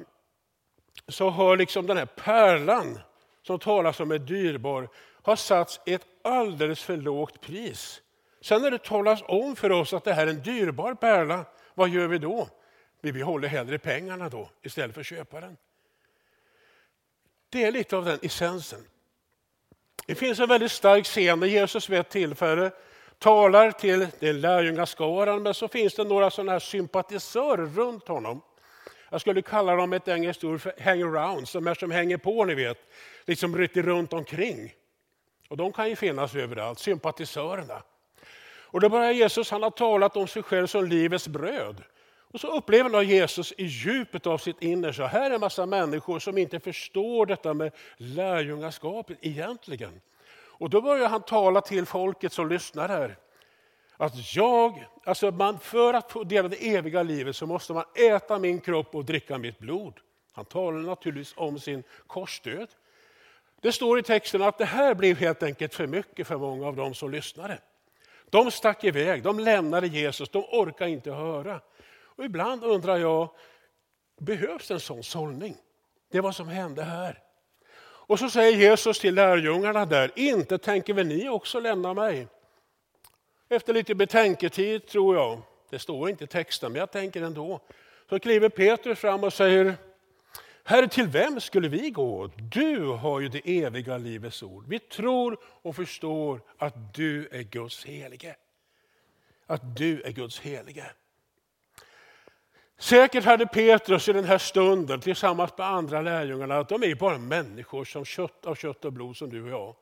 så 1.08 1.30
har 1.30 1.58
liksom 1.58 1.88
den 1.88 1.98
här 1.98 2.06
pärlan 2.06 3.00
som 3.42 3.60
talas 3.60 4.00
om 4.00 4.12
är 4.12 4.20
dyrbar 4.20 4.90
har 5.24 5.36
satts 5.36 5.80
ett 5.86 6.06
alldeles 6.24 6.84
för 6.84 6.98
lågt 6.98 7.42
pris. 7.42 8.02
Sen 8.42 8.62
när 8.62 8.72
det 8.72 8.84
talas 8.84 9.24
om 9.28 9.56
för 9.56 9.72
oss 9.72 9.94
att 9.94 10.04
det 10.04 10.14
här 10.14 10.28
är 10.28 10.32
en 10.32 10.42
dyrbar 10.44 10.94
pärla, 10.94 11.46
vad 11.74 11.90
gör 11.90 12.08
vi 12.08 12.18
då? 12.18 12.48
Vi 13.02 13.14
behåller 13.14 13.48
hellre 13.48 13.80
pengarna 13.80 14.30
då 14.30 14.50
istället 14.62 14.94
för 14.94 15.02
att 15.02 15.08
köpa 15.08 15.42
den. 15.42 15.58
Det 17.52 17.64
är 17.64 17.72
lite 17.72 17.98
av 17.98 18.06
den 18.06 18.20
essensen. 18.22 18.86
Det 20.06 20.16
finns 20.16 20.40
en 20.40 20.48
väldigt 20.48 20.72
stark 20.72 21.06
scen 21.06 21.40
när 21.40 21.48
Jesus 21.48 21.90
vid 21.90 22.00
ett 22.00 22.10
tillfälle 22.10 22.72
talar 23.20 23.72
till 23.72 24.08
den 24.20 24.42
lärjungaskaran, 24.42 25.44
men 25.44 25.54
så 25.54 25.68
finns 25.68 25.96
det 25.96 26.04
några 26.04 26.30
sådana 26.30 26.52
här 26.52 26.60
sympatisörer 26.60 27.66
runt 27.66 28.08
honom. 28.08 28.42
Jag 29.10 29.22
skulle 29.22 29.42
kalla 29.42 29.76
dem 29.76 29.94
ett 29.94 30.08
engelskt 30.08 30.44
ord 30.44 30.62
för 30.62 30.74
hangarounds, 30.84 31.52
som 31.52 31.68
är 31.68 31.74
som 31.74 31.92
hänger 31.92 32.18
på, 32.18 32.46
ni 32.46 32.56
vet, 32.56 32.78
liksom 33.26 33.58
rytter 33.58 33.84
runt 33.84 34.14
omkring. 34.14 34.74
Och 35.50 35.58
de 35.58 35.74
kan 35.74 35.90
ju 35.90 35.96
finnas 35.96 36.36
överallt, 36.36 36.80
sympatisörerna. 36.80 37.84
Och 38.72 38.80
då 38.82 38.90
börjar 38.90 39.12
Jesus, 39.12 39.52
han 39.52 39.64
har 39.64 39.72
talat 39.72 40.18
om 40.18 40.28
sig 40.28 40.44
själv 40.44 40.68
som 40.68 40.86
livets 40.86 41.28
bröd. 41.28 41.84
Och 42.34 42.40
så 42.40 42.58
upplever 42.58 42.90
då 42.90 43.04
Jesus 43.04 43.54
i 43.58 43.66
djupet 43.66 44.28
av 44.28 44.38
sitt 44.38 44.62
innersta. 44.62 45.08
Här 45.08 45.32
är 45.32 45.36
en 45.36 45.42
massa 45.42 45.66
människor 45.66 46.20
som 46.20 46.38
inte 46.38 46.60
förstår 46.60 47.26
detta 47.26 47.54
med 47.54 47.72
lärjungaskapet 47.98 49.18
egentligen. 49.22 50.02
Och 50.34 50.70
då 50.70 50.82
börjar 50.82 51.10
han 51.10 51.22
tala 51.22 51.62
till 51.62 51.86
folket 51.86 52.34
som 52.34 52.50
lyssnar 52.50 52.90
här. 52.90 53.18
Att 53.98 54.36
jag, 54.36 54.86
alltså 55.04 55.32
man, 55.32 55.60
för 55.60 55.94
att 55.94 56.12
få 56.12 56.24
dela 56.24 56.48
det 56.48 56.76
eviga 56.76 57.04
livet 57.04 57.36
så 57.36 57.46
måste 57.46 57.74
man 57.74 57.84
äta 57.96 58.40
min 58.40 58.62
kropp 58.62 58.96
och 58.96 59.06
dricka 59.06 59.38
mitt 59.38 59.60
blod. 59.60 59.94
Han 60.32 60.46
talar 60.46 60.80
naturligtvis 60.80 61.34
om 61.38 61.60
sin 61.60 61.84
korsdöd. 62.08 62.68
Det 63.62 63.72
står 63.72 64.00
i 64.00 64.04
texten 64.04 64.42
att 64.42 64.58
det 64.58 64.66
här 64.66 64.96
blev 64.96 65.18
helt 65.18 65.44
enkelt 65.44 65.74
för 65.74 65.88
mycket 65.88 66.28
för 66.28 66.38
många 66.38 66.68
av 66.68 66.76
dem 66.76 66.94
som 66.94 67.12
lyssnade. 67.12 67.60
De 68.30 68.52
stack 68.52 68.84
iväg, 68.84 69.24
de 69.24 69.40
lämnade 69.40 69.88
Jesus, 69.88 70.30
de 70.30 70.44
orkade 70.44 70.92
inte 70.92 71.12
höra. 71.12 71.62
Och 72.16 72.26
ibland 72.26 72.64
undrar 72.64 72.98
jag, 72.98 73.30
behövs 74.20 74.72
en 74.72 74.80
sån 74.80 75.04
sållning? 75.04 75.58
Det 76.12 76.18
är 76.18 76.22
vad 76.22 76.36
som 76.36 76.48
hände 76.48 76.84
här. 76.84 77.20
Och 77.84 78.20
så 78.20 78.30
säger 78.30 78.58
Jesus 78.58 79.00
till 79.00 79.16
lärjungarna 79.16 79.86
där, 79.86 80.12
inte 80.16 80.58
tänker 80.58 80.94
väl 80.94 81.08
ni 81.08 81.30
också 81.30 81.60
lämna 81.60 81.94
mig? 81.94 82.28
Efter 83.50 83.74
lite 83.74 83.96
betänketid 83.96 84.88
tror 84.88 85.16
jag, 85.16 85.42
det 85.70 85.80
står 85.80 86.10
inte 86.10 86.24
i 86.24 86.28
texten 86.28 86.72
men 86.72 86.80
jag 86.80 86.92
tänker 86.92 87.22
ändå, 87.22 87.60
så 88.10 88.20
kliver 88.20 88.50
Petrus 88.50 89.00
fram 89.00 89.24
och 89.24 89.34
säger, 89.34 89.76
Herre, 90.64 90.88
till 90.88 91.08
vem 91.08 91.40
skulle 91.40 91.68
vi 91.68 91.90
gå? 91.90 92.30
Du 92.52 92.86
har 92.86 93.20
ju 93.20 93.30
det 93.30 93.64
eviga 93.64 93.98
livets 93.98 94.44
ord. 94.44 94.66
Vi 94.68 94.80
tror 94.80 95.38
och 95.44 95.76
förstår 95.76 96.42
att 96.58 96.94
du 96.94 97.28
är 97.32 97.42
Guds 97.42 97.86
helige. 97.86 98.36
Att 99.46 99.76
du 99.78 100.02
är 100.02 100.12
Guds 100.12 100.40
helige. 100.40 100.86
Säkert 102.82 103.26
hade 103.26 103.46
Petrus 103.46 104.10
i 104.10 104.14
den 104.14 104.24
här 104.24 104.38
stunden 104.38 105.00
tillsammans 105.00 105.52
med 105.58 105.68
andra 105.68 106.02
lärjungarna 106.02 106.58
att 106.58 106.70
de 106.70 106.84
är 106.84 106.96
bara 106.96 107.18
människor 107.18 107.86
som 107.86 108.06
kött 108.06 108.46
av 108.46 108.56
kött 108.56 108.86
och 108.86 108.94
blod 108.94 109.18
som 109.18 109.30
du 109.30 109.44
och 109.44 109.50
jag. 109.50 109.76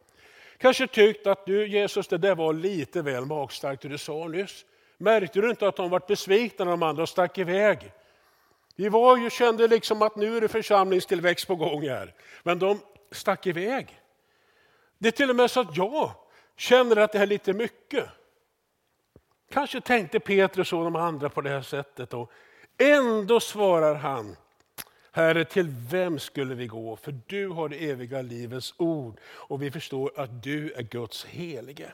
Kanske 0.57 0.87
tyckt 0.87 1.27
att 1.27 1.45
du 1.45 1.67
Jesus, 1.67 2.07
det 2.07 2.17
där 2.17 2.35
var 2.35 2.53
lite 2.53 3.01
väl 3.01 3.25
magstarkt 3.25 3.81
det 3.81 3.87
du 3.87 3.97
sa 3.97 4.27
nyss. 4.27 4.65
Märkte 4.97 5.41
du 5.41 5.49
inte 5.49 5.67
att 5.67 5.75
de 5.75 5.89
var 5.89 6.01
besvikna 6.07 6.65
när 6.65 6.71
de 6.71 6.83
andra 6.83 7.07
stack 7.07 7.37
iväg? 7.37 7.91
Vi 8.75 8.89
var 8.89 9.17
ju, 9.17 9.29
kände 9.29 9.67
liksom 9.67 10.01
att 10.01 10.15
nu 10.15 10.37
är 10.37 10.41
det 10.41 10.47
församlingstillväxt 10.47 11.47
på 11.47 11.55
gång 11.55 11.89
här. 11.89 12.13
Men 12.43 12.59
de 12.59 12.79
stack 13.11 13.47
iväg. 13.47 13.99
Det 14.97 15.07
är 15.07 15.11
till 15.11 15.29
och 15.29 15.35
med 15.35 15.51
så 15.51 15.59
att 15.59 15.77
jag 15.77 16.11
känner 16.57 16.95
att 16.95 17.11
det 17.11 17.17
här 17.17 17.25
är 17.25 17.29
lite 17.29 17.53
mycket. 17.53 18.05
Kanske 19.51 19.81
tänkte 19.81 20.19
Petrus 20.19 20.73
och 20.73 20.83
de 20.83 20.95
andra 20.95 21.29
på 21.29 21.41
det 21.41 21.49
här 21.49 21.61
sättet. 21.61 22.13
Och 22.13 22.31
ändå 22.79 23.39
svarar 23.39 23.95
han, 23.95 24.35
Herre, 25.11 25.45
till 25.45 25.67
vem 25.89 26.19
skulle 26.19 26.55
vi 26.55 26.67
gå? 26.67 26.95
För 26.95 27.15
du 27.27 27.47
har 27.47 27.69
det 27.69 27.89
eviga 27.89 28.21
livets 28.21 28.73
ord 28.77 29.19
och 29.23 29.61
vi 29.61 29.71
förstår 29.71 30.11
att 30.15 30.43
du 30.43 30.71
är 30.71 30.83
Guds 30.83 31.25
helige. 31.25 31.93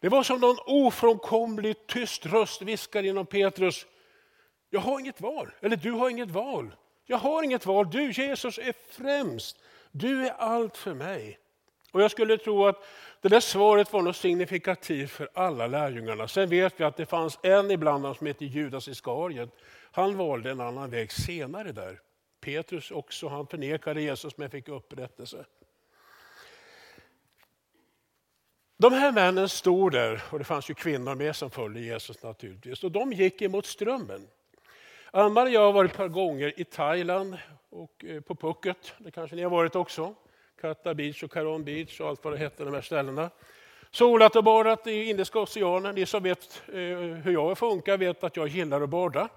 Det 0.00 0.08
var 0.08 0.22
som 0.22 0.40
någon 0.40 0.56
ofrånkomlig 0.66 1.86
tyst 1.86 2.26
röst 2.26 2.62
viskade 2.62 3.06
genom 3.06 3.26
Petrus. 3.26 3.86
Jag 4.70 4.80
har 4.80 5.00
inget 5.00 5.20
val, 5.20 5.50
eller 5.60 5.76
du 5.76 5.90
har 5.90 6.10
inget 6.10 6.30
val. 6.30 6.74
Jag 7.04 7.18
har 7.18 7.42
inget 7.42 7.66
val, 7.66 7.90
du 7.90 8.10
Jesus 8.10 8.58
är 8.58 8.74
främst. 8.88 9.62
Du 9.90 10.26
är 10.26 10.32
allt 10.32 10.76
för 10.76 10.94
mig. 10.94 11.38
Och 11.92 12.02
Jag 12.02 12.10
skulle 12.10 12.38
tro 12.38 12.66
att 12.66 12.84
det 13.20 13.28
där 13.28 13.40
svaret 13.40 13.92
var 13.92 14.02
något 14.02 14.16
signifikativt 14.16 15.10
för 15.10 15.28
alla 15.34 15.66
lärjungarna. 15.66 16.28
Sen 16.28 16.48
vet 16.48 16.80
vi 16.80 16.84
att 16.84 16.96
det 16.96 17.06
fanns 17.06 17.38
en 17.42 17.70
ibland 17.70 18.02
dem 18.02 18.14
som 18.14 18.26
hette 18.26 18.44
Judas 18.44 18.88
Iskariot. 18.88 19.50
Han 19.92 20.16
valde 20.16 20.50
en 20.50 20.60
annan 20.60 20.90
väg 20.90 21.12
senare 21.12 21.72
där. 21.72 22.00
Petrus 22.40 22.90
också, 22.90 23.28
han 23.28 23.46
förnekade 23.46 24.02
Jesus 24.02 24.36
men 24.36 24.50
fick 24.50 24.68
upprättelse. 24.68 25.44
De 28.76 28.92
här 28.92 29.12
männen 29.12 29.48
stod 29.48 29.92
där, 29.92 30.22
och 30.30 30.38
det 30.38 30.44
fanns 30.44 30.70
ju 30.70 30.74
kvinnor 30.74 31.14
med 31.14 31.36
som 31.36 31.50
följde 31.50 31.80
Jesus 31.80 32.22
naturligtvis, 32.22 32.84
och 32.84 32.92
de 32.92 33.12
gick 33.12 33.42
emot 33.42 33.66
strömmen. 33.66 34.28
Ann-Marie 35.10 35.58
och 35.58 35.62
jag 35.62 35.66
har 35.66 35.72
varit 35.72 35.90
ett 35.90 35.96
par 35.96 36.08
gånger 36.08 36.60
i 36.60 36.64
Thailand 36.64 37.38
och 37.70 38.04
eh, 38.04 38.20
på 38.20 38.34
Phuket, 38.34 38.94
det 38.98 39.10
kanske 39.10 39.36
ni 39.36 39.42
har 39.42 39.50
varit 39.50 39.76
också. 39.76 40.14
Katta 40.60 40.94
Beach 40.94 41.22
och 41.22 41.32
Karon 41.32 41.64
Beach 41.64 42.00
och 42.00 42.08
allt 42.08 42.24
vad 42.24 42.32
det 42.32 42.38
hette, 42.38 42.64
de 42.64 42.74
här 42.74 42.80
ställena. 42.80 43.30
Solat 43.90 44.36
och 44.36 44.44
badat 44.44 44.86
i 44.86 45.10
Indiska 45.10 45.38
oceanen. 45.38 45.94
Ni 45.94 46.06
som 46.06 46.22
vet 46.22 46.62
eh, 46.68 46.74
hur 47.24 47.32
jag 47.32 47.58
funkar 47.58 47.96
vet 47.96 48.24
att 48.24 48.36
jag 48.36 48.48
gillar 48.48 48.80
att 48.80 48.88
bada. 48.88 49.28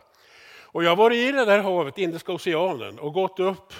Och 0.61 0.83
jag 0.83 0.89
har 0.89 0.95
varit 0.95 1.17
i 1.17 1.31
det 1.31 1.45
där 1.45 1.59
havet, 1.59 1.97
Indiska 1.97 2.31
oceanen, 2.31 2.99
och 2.99 3.13
gått 3.13 3.39
upp. 3.39 3.73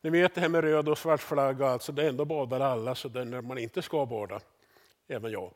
Ni 0.00 0.10
vet 0.10 0.34
det 0.34 0.40
här 0.40 0.48
med 0.48 0.64
röd 0.64 0.88
och 0.88 0.98
svart 0.98 1.20
flagga, 1.20 1.66
alltså 1.66 1.92
det 1.92 2.08
ändå 2.08 2.24
badar 2.24 2.60
alla 2.60 2.94
så 2.94 3.08
det 3.08 3.20
är 3.20 3.24
när 3.24 3.40
man 3.40 3.58
inte 3.58 3.82
ska 3.82 4.06
bada. 4.06 4.40
Även 5.08 5.32
jag. 5.32 5.50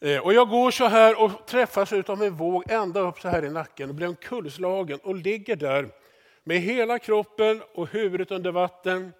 Eh, 0.00 0.18
och 0.18 0.32
jag 0.32 0.48
går 0.48 0.70
så 0.70 0.84
här 0.86 1.22
och 1.22 1.46
träffas 1.46 1.92
av 1.92 2.22
en 2.22 2.36
våg 2.36 2.70
ända 2.70 3.00
upp 3.00 3.20
så 3.20 3.28
här 3.28 3.44
i 3.44 3.50
nacken 3.50 3.88
och 3.88 3.94
blir 3.94 4.08
omkullslagen 4.08 4.98
och 5.02 5.14
ligger 5.14 5.56
där 5.56 5.88
med 6.44 6.60
hela 6.60 6.98
kroppen 6.98 7.62
och 7.74 7.88
huvudet 7.88 8.30
under 8.30 8.52
vatten 8.52 9.12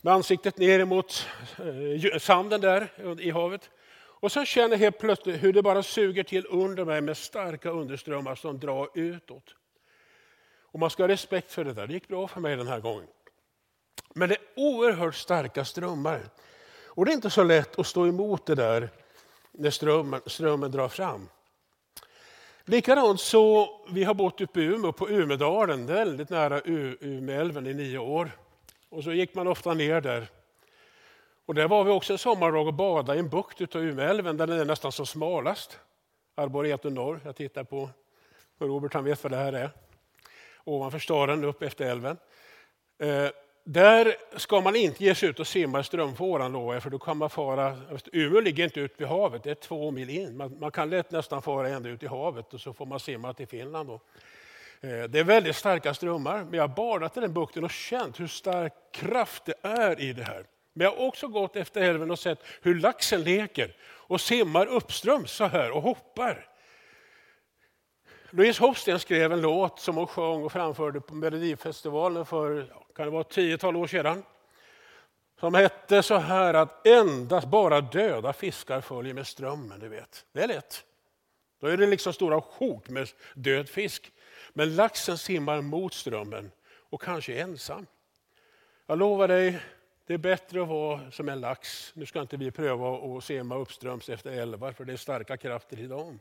med 0.00 0.14
ansiktet 0.14 0.58
ner 0.58 0.84
mot 0.84 1.26
eh, 2.12 2.18
sanden 2.18 2.60
där 2.60 2.88
i 3.20 3.30
havet. 3.30 3.70
Och 4.20 4.32
så 4.32 4.44
känner 4.44 4.70
jag 4.70 4.78
helt 4.78 4.98
plötsligt 4.98 5.42
hur 5.42 5.52
det 5.52 5.62
bara 5.62 5.82
suger 5.82 6.22
till 6.22 6.46
under 6.50 6.84
mig 6.84 7.00
med 7.00 7.16
starka 7.16 7.70
underströmmar 7.70 8.34
som 8.34 8.58
drar 8.58 8.88
utåt. 8.94 9.54
Och 10.72 10.80
man 10.80 10.90
ska 10.90 11.02
ha 11.02 11.08
respekt 11.08 11.52
för 11.52 11.64
det 11.64 11.72
där, 11.72 11.86
det 11.86 11.92
gick 11.92 12.08
bra 12.08 12.28
för 12.28 12.40
mig 12.40 12.56
den 12.56 12.68
här 12.68 12.80
gången. 12.80 13.06
Men 14.14 14.28
det 14.28 14.34
är 14.34 14.42
oerhört 14.56 15.14
starka 15.14 15.64
strömmar. 15.64 16.20
Och 16.86 17.04
det 17.04 17.12
är 17.12 17.14
inte 17.14 17.30
så 17.30 17.42
lätt 17.42 17.78
att 17.78 17.86
stå 17.86 18.06
emot 18.06 18.46
det 18.46 18.54
där 18.54 18.88
när 19.52 19.70
strömmen, 19.70 20.20
strömmen 20.26 20.70
drar 20.70 20.88
fram. 20.88 21.28
Likadant 22.64 23.20
så, 23.20 23.70
vi 23.90 24.04
har 24.04 24.14
bott 24.14 24.40
uppe 24.40 24.60
i 24.60 24.64
Umeå 24.64 24.92
på 24.92 25.08
Umedalen, 25.08 25.86
väldigt 25.86 26.30
nära 26.30 26.60
Umeälven 26.60 27.66
i 27.66 27.74
nio 27.74 27.98
år. 27.98 28.30
Och 28.90 29.04
så 29.04 29.12
gick 29.12 29.34
man 29.34 29.46
ofta 29.46 29.74
ner 29.74 30.00
där. 30.00 30.28
Och 31.46 31.54
där 31.54 31.68
var 31.68 31.84
vi 31.84 31.90
också 31.90 32.12
en 32.12 32.18
sommardag 32.18 32.66
och 32.66 32.74
badade 32.74 33.16
i 33.16 33.20
en 33.20 33.28
bukt 33.28 33.60
utav 33.60 33.82
Umeälven 33.82 34.36
där 34.36 34.46
den 34.46 34.60
är 34.60 34.64
nästan 34.64 34.92
som 34.92 35.06
smalast. 35.06 35.78
Arboretum 36.34 36.94
norr, 36.94 37.20
jag 37.24 37.36
tittar 37.36 37.64
på 37.64 37.90
Robert, 38.58 38.94
han 38.94 39.04
vet 39.04 39.22
vad 39.22 39.32
det 39.32 39.36
här 39.36 39.52
är. 39.52 39.70
Ovanför 40.64 40.98
staden, 40.98 41.44
upp 41.44 41.62
efter 41.62 41.90
älven. 41.90 42.16
Eh, 42.98 43.28
där 43.64 44.14
ska 44.36 44.60
man 44.60 44.76
inte 44.76 45.04
ge 45.04 45.14
sig 45.14 45.28
ut 45.28 45.40
och 45.40 45.46
simma 45.46 45.80
i 45.80 45.84
strömfåran 45.84 46.52
lovar 46.52 46.74
jag, 46.74 46.82
för 46.82 46.90
då 46.90 46.98
kan 46.98 47.16
man 47.16 47.30
fara... 47.30 47.76
Alltså, 47.90 48.10
Umeå 48.12 48.40
ligger 48.40 48.64
inte 48.64 48.80
ute 48.80 48.94
vid 48.98 49.08
havet, 49.08 49.42
det 49.42 49.50
är 49.50 49.54
två 49.54 49.90
mil 49.90 50.10
in. 50.10 50.36
Man, 50.36 50.56
man, 50.60 50.70
kan 50.70 50.90
lätt 50.90 51.10
nästan 51.10 51.42
fara 51.42 51.68
ända 51.68 51.88
ut 51.88 52.02
i 52.02 52.06
havet 52.06 52.54
och 52.54 52.60
så 52.60 52.72
får 52.72 52.86
man 52.86 53.00
simma 53.00 53.34
till 53.34 53.48
Finland. 53.48 53.88
Då. 53.88 54.00
Eh, 54.82 55.02
det 55.02 55.18
är 55.18 55.24
väldigt 55.24 55.56
starka 55.56 55.94
strömmar, 55.94 56.44
men 56.44 56.54
jag 56.54 56.62
har 56.62 56.76
badat 56.76 57.16
i 57.16 57.20
den 57.20 57.34
bukten 57.34 57.64
och 57.64 57.70
känt 57.70 58.20
hur 58.20 58.26
stark 58.26 58.72
kraft 58.92 59.44
det 59.44 59.54
är 59.62 60.00
i 60.00 60.12
det 60.12 60.24
här. 60.24 60.46
Men 60.72 60.84
jag 60.84 60.90
har 60.90 61.06
också 61.06 61.28
gått 61.28 61.56
efter 61.56 61.80
älven 61.82 62.10
och 62.10 62.18
sett 62.18 62.38
hur 62.62 62.80
laxen 62.80 63.22
leker 63.22 63.76
och 63.82 64.20
simmar 64.20 64.66
uppströms 64.66 65.30
så 65.30 65.44
här 65.44 65.70
och 65.70 65.82
hoppar. 65.82 66.46
Louise 68.30 68.62
Hofsten 68.62 68.98
skrev 68.98 69.32
en 69.32 69.40
låt 69.40 69.80
som 69.80 69.96
hon 69.96 70.06
sjöng 70.06 70.44
och 70.44 70.52
framförde 70.52 71.00
på 71.00 71.14
Melodifestivalen 71.14 72.26
för 72.26 72.72
kan 72.96 73.04
det 73.04 73.10
vara 73.10 73.20
ett 73.20 73.30
tiotal 73.30 73.76
år 73.76 73.86
sedan. 73.86 74.22
Som 75.40 75.54
hette 75.54 76.02
så 76.02 76.16
här 76.16 76.54
att 76.54 76.86
endast 76.86 77.46
bara 77.46 77.80
döda 77.80 78.32
fiskar 78.32 78.80
följer 78.80 79.14
med 79.14 79.26
strömmen. 79.26 79.80
Du 79.80 79.88
vet. 79.88 80.24
Det 80.32 80.42
är 80.42 80.48
lätt. 80.48 80.84
Då 81.60 81.66
är 81.66 81.76
det 81.76 81.86
liksom 81.86 82.12
stora 82.12 82.40
sjok 82.40 82.88
med 82.88 83.08
död 83.34 83.68
fisk. 83.68 84.12
Men 84.52 84.76
laxen 84.76 85.18
simmar 85.18 85.60
mot 85.60 85.94
strömmen 85.94 86.50
och 86.90 87.02
kanske 87.02 87.40
ensam. 87.40 87.86
Jag 88.86 88.98
lovar 88.98 89.28
dig, 89.28 89.60
det 90.06 90.14
är 90.14 90.18
bättre 90.18 90.62
att 90.62 90.68
vara 90.68 91.10
som 91.10 91.28
en 91.28 91.40
lax. 91.40 91.92
Nu 91.94 92.06
ska 92.06 92.20
inte 92.20 92.36
vi 92.36 92.50
pröva 92.50 93.16
att 93.16 93.24
simma 93.24 93.56
uppströms 93.56 94.08
efter 94.08 94.30
älvar, 94.32 94.72
för 94.72 94.84
det 94.84 94.92
är 94.92 94.96
starka 94.96 95.36
krafter 95.36 95.80
i 95.80 95.86
dem. 95.86 96.18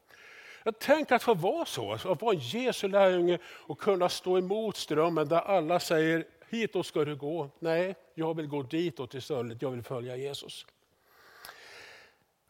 Jag 0.64 0.80
tänker 0.80 1.16
att 1.16 1.24
få 1.24 1.34
vara 1.34 1.66
så, 1.66 1.94
att 1.94 2.22
vara 2.22 2.34
en 2.34 2.40
Jesu 2.40 2.88
lärjunge 2.88 3.40
och 3.46 3.80
kunna 3.80 4.10
stå 4.10 4.38
emot 4.38 4.78
strömmen 4.78 5.28
där 5.28 5.42
alla 5.42 5.80
säger 5.80 6.26
hitåt 6.50 6.86
ska 6.86 7.06
du 7.06 7.16
gå. 7.16 7.50
Nej, 7.60 7.96
jag 8.14 8.38
vill 8.38 8.48
gå 8.48 8.64
ditåt 8.64 9.14
istället, 9.14 9.62
jag 9.62 9.72
vill 9.72 9.84
följa 9.84 10.16
Jesus. 10.16 10.66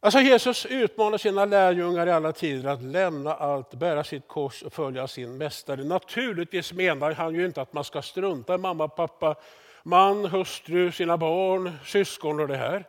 Alltså 0.01 0.19
Jesus 0.19 0.65
utmanar 0.65 1.17
sina 1.17 1.45
lärjungar 1.45 2.07
i 2.07 2.11
alla 2.11 2.31
tider 2.31 2.69
att 2.69 2.81
lämna 2.81 3.33
allt, 3.33 3.73
bära 3.73 4.03
sitt 4.03 4.27
kors 4.27 4.63
och 4.63 4.73
följa 4.73 5.07
sin 5.07 5.37
mästare. 5.37 5.83
Naturligtvis 5.83 6.73
menar 6.73 7.11
han 7.11 7.35
ju 7.35 7.45
inte 7.45 7.61
att 7.61 7.73
man 7.73 7.83
ska 7.83 8.01
strunta 8.01 8.55
i 8.55 8.57
mamma, 8.57 8.87
pappa, 8.87 9.35
man, 9.83 10.25
hustru, 10.25 10.91
sina 10.91 11.17
barn, 11.17 11.71
syskon 11.85 12.39
och 12.39 12.47
det 12.47 12.57
här. 12.57 12.85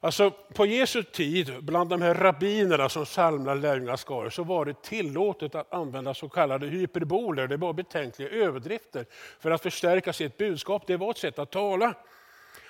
Alltså, 0.00 0.30
på 0.30 0.66
Jesu 0.66 1.02
tid, 1.02 1.64
bland 1.64 1.90
de 1.90 2.02
här 2.02 2.14
rabbinerna 2.14 2.88
som 2.88 3.06
samlade 3.06 3.60
lärjungaskaror, 3.60 4.30
så 4.30 4.44
var 4.44 4.64
det 4.64 4.82
tillåtet 4.82 5.54
att 5.54 5.74
använda 5.74 6.14
så 6.14 6.28
kallade 6.28 6.66
hyperboler, 6.66 7.46
det 7.46 7.56
var 7.56 7.72
betänkliga 7.72 8.28
överdrifter, 8.28 9.06
för 9.40 9.50
att 9.50 9.62
förstärka 9.62 10.12
sitt 10.12 10.36
budskap. 10.36 10.82
Det 10.86 10.96
var 10.96 11.10
ett 11.10 11.18
sätt 11.18 11.38
att 11.38 11.50
tala. 11.50 11.94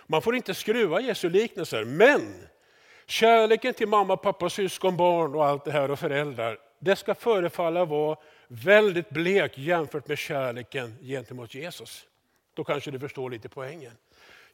Man 0.07 0.23
får 0.23 0.37
inte 0.37 0.55
skruva 0.55 1.01
Jesu 1.01 1.31
liknelser, 1.31 1.85
men 1.85 2.49
Kärleken 3.09 3.75
till 3.75 3.89
mamma, 3.89 4.17
pappa, 4.17 4.51
syskon, 4.51 4.97
barn 4.97 5.35
och 5.35 5.47
allt 5.47 5.65
det 5.65 5.73
här 5.73 5.91
och 5.91 5.99
föräldrar, 5.99 6.59
det 6.79 6.97
ska 6.97 7.15
förefalla 7.15 7.85
vara 7.85 8.19
väldigt 8.49 9.11
blek 9.11 9.59
jämfört 9.59 10.09
med 10.09 10.19
kärleken 10.19 10.97
gentemot 11.01 11.55
Jesus. 11.55 12.07
Då 12.55 12.65
kanske 12.65 12.91
du 12.91 12.99
förstår 12.99 13.31
lite 13.31 13.49
poängen. 13.49 13.93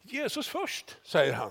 Jesus 0.02 0.48
först, 0.48 0.96
säger 1.02 1.32
han. 1.32 1.50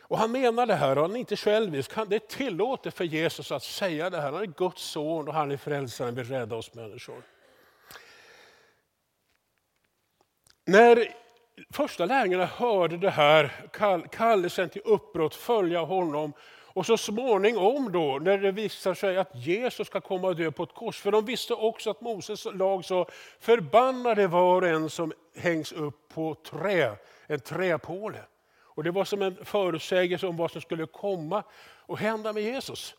Och 0.00 0.18
Han 0.18 0.32
menar 0.32 0.66
det 0.66 0.74
här, 0.74 0.98
och 0.98 1.02
han 1.02 1.16
är 1.16 1.20
inte 1.20 1.36
självisk. 1.36 1.90
Det 2.08 2.16
är 2.16 2.18
tillåtet 2.18 2.94
för 2.94 3.04
Jesus 3.04 3.52
att 3.52 3.62
säga 3.62 4.10
det 4.10 4.20
här. 4.20 4.32
Han 4.32 4.42
är 4.42 4.46
Guds 4.46 4.82
son 4.82 5.28
och 5.28 5.34
han 5.34 5.50
är 5.50 5.56
frälsaren, 5.56 6.14
vill 6.14 6.28
rädda 6.28 6.56
oss 6.56 6.74
människor. 6.74 7.22
När 10.64 11.14
första 11.70 12.06
lärjungarna 12.06 12.46
hörde 12.46 12.96
det 12.96 13.10
här, 13.10 13.52
kallelsen 14.12 14.68
till 14.68 14.82
uppbrott, 14.84 15.34
följa 15.34 15.80
honom 15.80 16.32
Och 16.74 16.86
så 16.86 16.96
småningom 16.96 17.92
då, 17.92 18.18
när 18.18 18.38
det 18.38 18.52
visar 18.52 18.94
sig 18.94 19.18
att 19.18 19.30
Jesus 19.34 19.86
ska 19.86 20.00
komma 20.00 20.28
och 20.28 20.36
dö 20.36 20.50
på 20.50 20.62
ett 20.62 20.74
kors, 20.74 21.00
för 21.00 21.12
de 21.12 21.24
visste 21.24 21.54
också 21.54 21.90
att 21.90 22.00
Moses 22.00 22.46
lag 22.54 22.84
sa 22.84 23.06
förbannade 23.40 24.26
var 24.26 24.62
och 24.62 24.68
en 24.68 24.90
som 24.90 25.12
hängs 25.36 25.72
upp 25.72 26.08
på 26.14 26.34
trä, 26.34 26.96
en 27.26 27.40
träpåle. 27.40 28.18
Och 28.60 28.84
det 28.84 28.90
var 28.90 29.04
som 29.04 29.22
en 29.22 29.44
förutsägelse 29.44 30.26
om 30.26 30.36
vad 30.36 30.50
som 30.50 30.60
skulle 30.60 30.86
komma 30.86 31.42
och 31.86 31.98
hända 31.98 32.32
med 32.32 32.42
Jesus. 32.42 32.94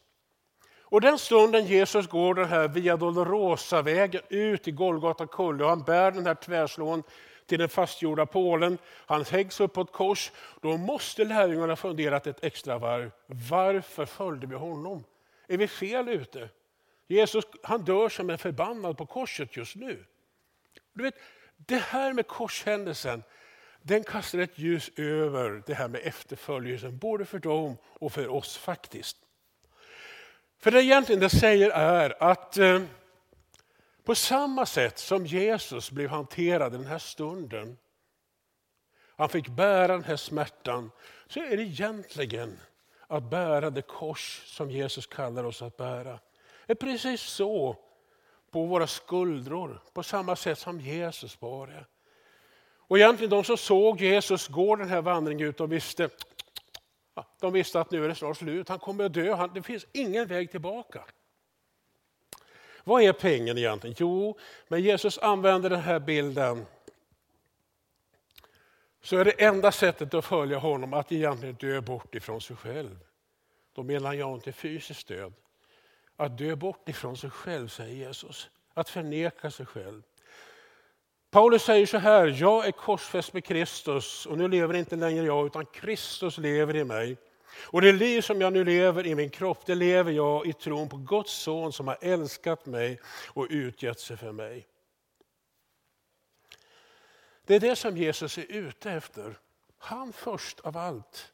Och 0.93 1.01
den 1.01 1.17
stunden 1.19 1.65
Jesus 1.65 2.07
går 2.07 2.35
den 2.35 2.45
här 2.45 2.67
Via 2.67 2.97
Dolorosa-vägen 2.97 4.21
ut 4.29 4.67
i 4.67 4.71
Golgata 4.71 5.27
kulle 5.27 5.63
och 5.63 5.69
han 5.69 5.83
bär 5.83 6.11
den 6.11 6.25
här 6.25 6.35
tvärslån 6.35 7.03
till 7.45 7.59
den 7.59 7.69
fastgjorda 7.69 8.25
pålen. 8.25 8.77
Han 8.85 9.25
häggs 9.25 9.59
upp 9.59 9.73
på 9.73 9.81
ett 9.81 9.91
kors. 9.91 10.31
Då 10.61 10.77
måste 10.77 11.23
lärjungarna 11.23 11.75
funderat 11.75 12.27
ett 12.27 12.43
extra 12.43 12.77
varv. 12.77 13.11
Varför 13.25 14.05
följde 14.05 14.47
vi 14.47 14.55
honom? 14.55 15.03
Är 15.47 15.57
vi 15.57 15.67
fel 15.67 16.09
ute? 16.09 16.49
Jesus 17.07 17.45
han 17.63 17.85
dör 17.85 18.09
som 18.09 18.29
en 18.29 18.37
förbannad 18.37 18.97
på 18.97 19.05
korset 19.05 19.57
just 19.57 19.75
nu. 19.75 20.05
Du 20.93 21.03
vet, 21.03 21.15
det 21.57 21.77
här 21.77 22.13
med 22.13 22.27
korshändelsen, 22.27 23.23
den 23.81 24.03
kastar 24.03 24.39
ett 24.39 24.57
ljus 24.57 24.91
över 24.97 25.63
det 25.65 25.73
här 25.73 25.87
med 25.87 26.01
efterföljelsen, 26.03 26.97
både 26.97 27.25
för 27.25 27.39
dem 27.39 27.77
och 27.83 28.13
för 28.13 28.27
oss 28.27 28.57
faktiskt. 28.57 29.17
För 30.59 30.71
det 30.71 30.83
egentligen 30.83 31.19
det 31.19 31.29
säger 31.29 31.69
är 31.69 32.23
att 32.23 32.57
eh, 32.57 32.81
på 34.03 34.15
samma 34.15 34.65
sätt 34.65 34.97
som 34.97 35.25
Jesus 35.25 35.91
blev 35.91 36.09
hanterad 36.09 36.73
i 36.73 36.77
den 36.77 36.85
här 36.85 36.99
stunden, 36.99 37.77
han 39.15 39.29
fick 39.29 39.47
bära 39.47 39.87
den 39.87 40.03
här 40.03 40.15
smärtan, 40.15 40.91
så 41.27 41.39
är 41.39 41.57
det 41.57 41.63
egentligen 41.63 42.59
att 43.07 43.23
bära 43.23 43.69
det 43.69 43.81
kors 43.81 44.43
som 44.45 44.71
Jesus 44.71 45.07
kallar 45.07 45.43
oss 45.43 45.61
att 45.61 45.77
bära. 45.77 46.19
Det 46.65 46.73
är 46.73 46.75
precis 46.75 47.21
så 47.21 47.77
på 48.51 48.65
våra 48.65 48.87
skuldror, 48.87 49.81
på 49.93 50.03
samma 50.03 50.35
sätt 50.35 50.59
som 50.59 50.79
Jesus 50.79 51.39
bar 51.39 51.67
det. 51.67 51.85
Och 52.77 52.97
egentligen 52.97 53.29
de 53.29 53.43
som 53.43 53.57
såg 53.57 54.01
Jesus 54.01 54.47
gå 54.47 54.75
den 54.75 54.89
här 54.89 55.01
vandringen 55.01 55.47
ut, 55.47 55.57
de 55.57 55.69
visste, 55.69 56.09
de 57.39 57.53
visste 57.53 57.79
att 57.79 57.91
nu 57.91 58.03
är 58.03 58.07
det 58.07 58.15
snart 58.15 58.37
slut, 58.37 58.69
han 58.69 58.79
kommer 58.79 59.05
att 59.05 59.13
dö, 59.13 59.47
det 59.47 59.63
finns 59.63 59.85
ingen 59.91 60.27
väg 60.27 60.51
tillbaka. 60.51 61.03
Vad 62.83 63.03
är 63.03 63.13
pengen 63.13 63.57
egentligen? 63.57 63.95
Jo, 63.99 64.37
men 64.67 64.81
Jesus 64.81 65.17
använder 65.17 65.69
den 65.69 65.81
här 65.81 65.99
bilden 65.99 66.65
så 69.01 69.17
är 69.17 69.25
det 69.25 69.43
enda 69.43 69.71
sättet 69.71 70.13
att 70.13 70.25
följa 70.25 70.57
honom 70.57 70.93
att 70.93 71.11
egentligen 71.11 71.55
dö 71.55 71.81
bort 71.81 72.15
ifrån 72.15 72.41
sig 72.41 72.55
själv. 72.55 72.99
Då 73.73 73.83
menar 73.83 74.13
jag 74.13 74.33
inte 74.33 74.51
fysiskt 74.51 75.07
död. 75.07 75.33
Att 76.15 76.37
dö 76.37 76.55
bort 76.55 76.89
ifrån 76.89 77.17
sig 77.17 77.29
själv, 77.29 77.67
säger 77.67 77.95
Jesus. 77.95 78.49
Att 78.73 78.89
förneka 78.89 79.51
sig 79.51 79.65
själv. 79.65 80.01
Paulus 81.31 81.63
säger 81.63 81.85
så 81.85 81.97
här, 81.97 82.27
jag 82.27 82.67
är 82.67 82.71
korsfäst 82.71 83.33
med 83.33 83.45
Kristus 83.45 84.25
och 84.25 84.37
nu 84.37 84.47
lever 84.47 84.73
inte 84.73 84.95
längre 84.95 85.25
jag 85.25 85.45
utan 85.45 85.65
Kristus 85.65 86.37
lever 86.37 86.75
i 86.75 86.83
mig. 86.83 87.17
Och 87.55 87.81
det 87.81 87.91
liv 87.91 88.21
som 88.21 88.41
jag 88.41 88.53
nu 88.53 88.63
lever 88.63 89.07
i 89.07 89.15
min 89.15 89.29
kropp, 89.29 89.65
det 89.65 89.75
lever 89.75 90.11
jag 90.11 90.45
i 90.45 90.53
tron 90.53 90.89
på 90.89 90.97
Guds 90.97 91.31
son 91.33 91.73
som 91.73 91.87
har 91.87 91.97
älskat 92.01 92.65
mig 92.65 92.99
och 93.27 93.47
utgett 93.49 93.99
sig 93.99 94.17
för 94.17 94.31
mig. 94.31 94.67
Det 97.45 97.55
är 97.55 97.59
det 97.59 97.75
som 97.75 97.97
Jesus 97.97 98.37
är 98.37 98.51
ute 98.51 98.91
efter. 98.91 99.37
Han 99.77 100.13
först 100.13 100.59
av 100.59 100.77
allt. 100.77 101.33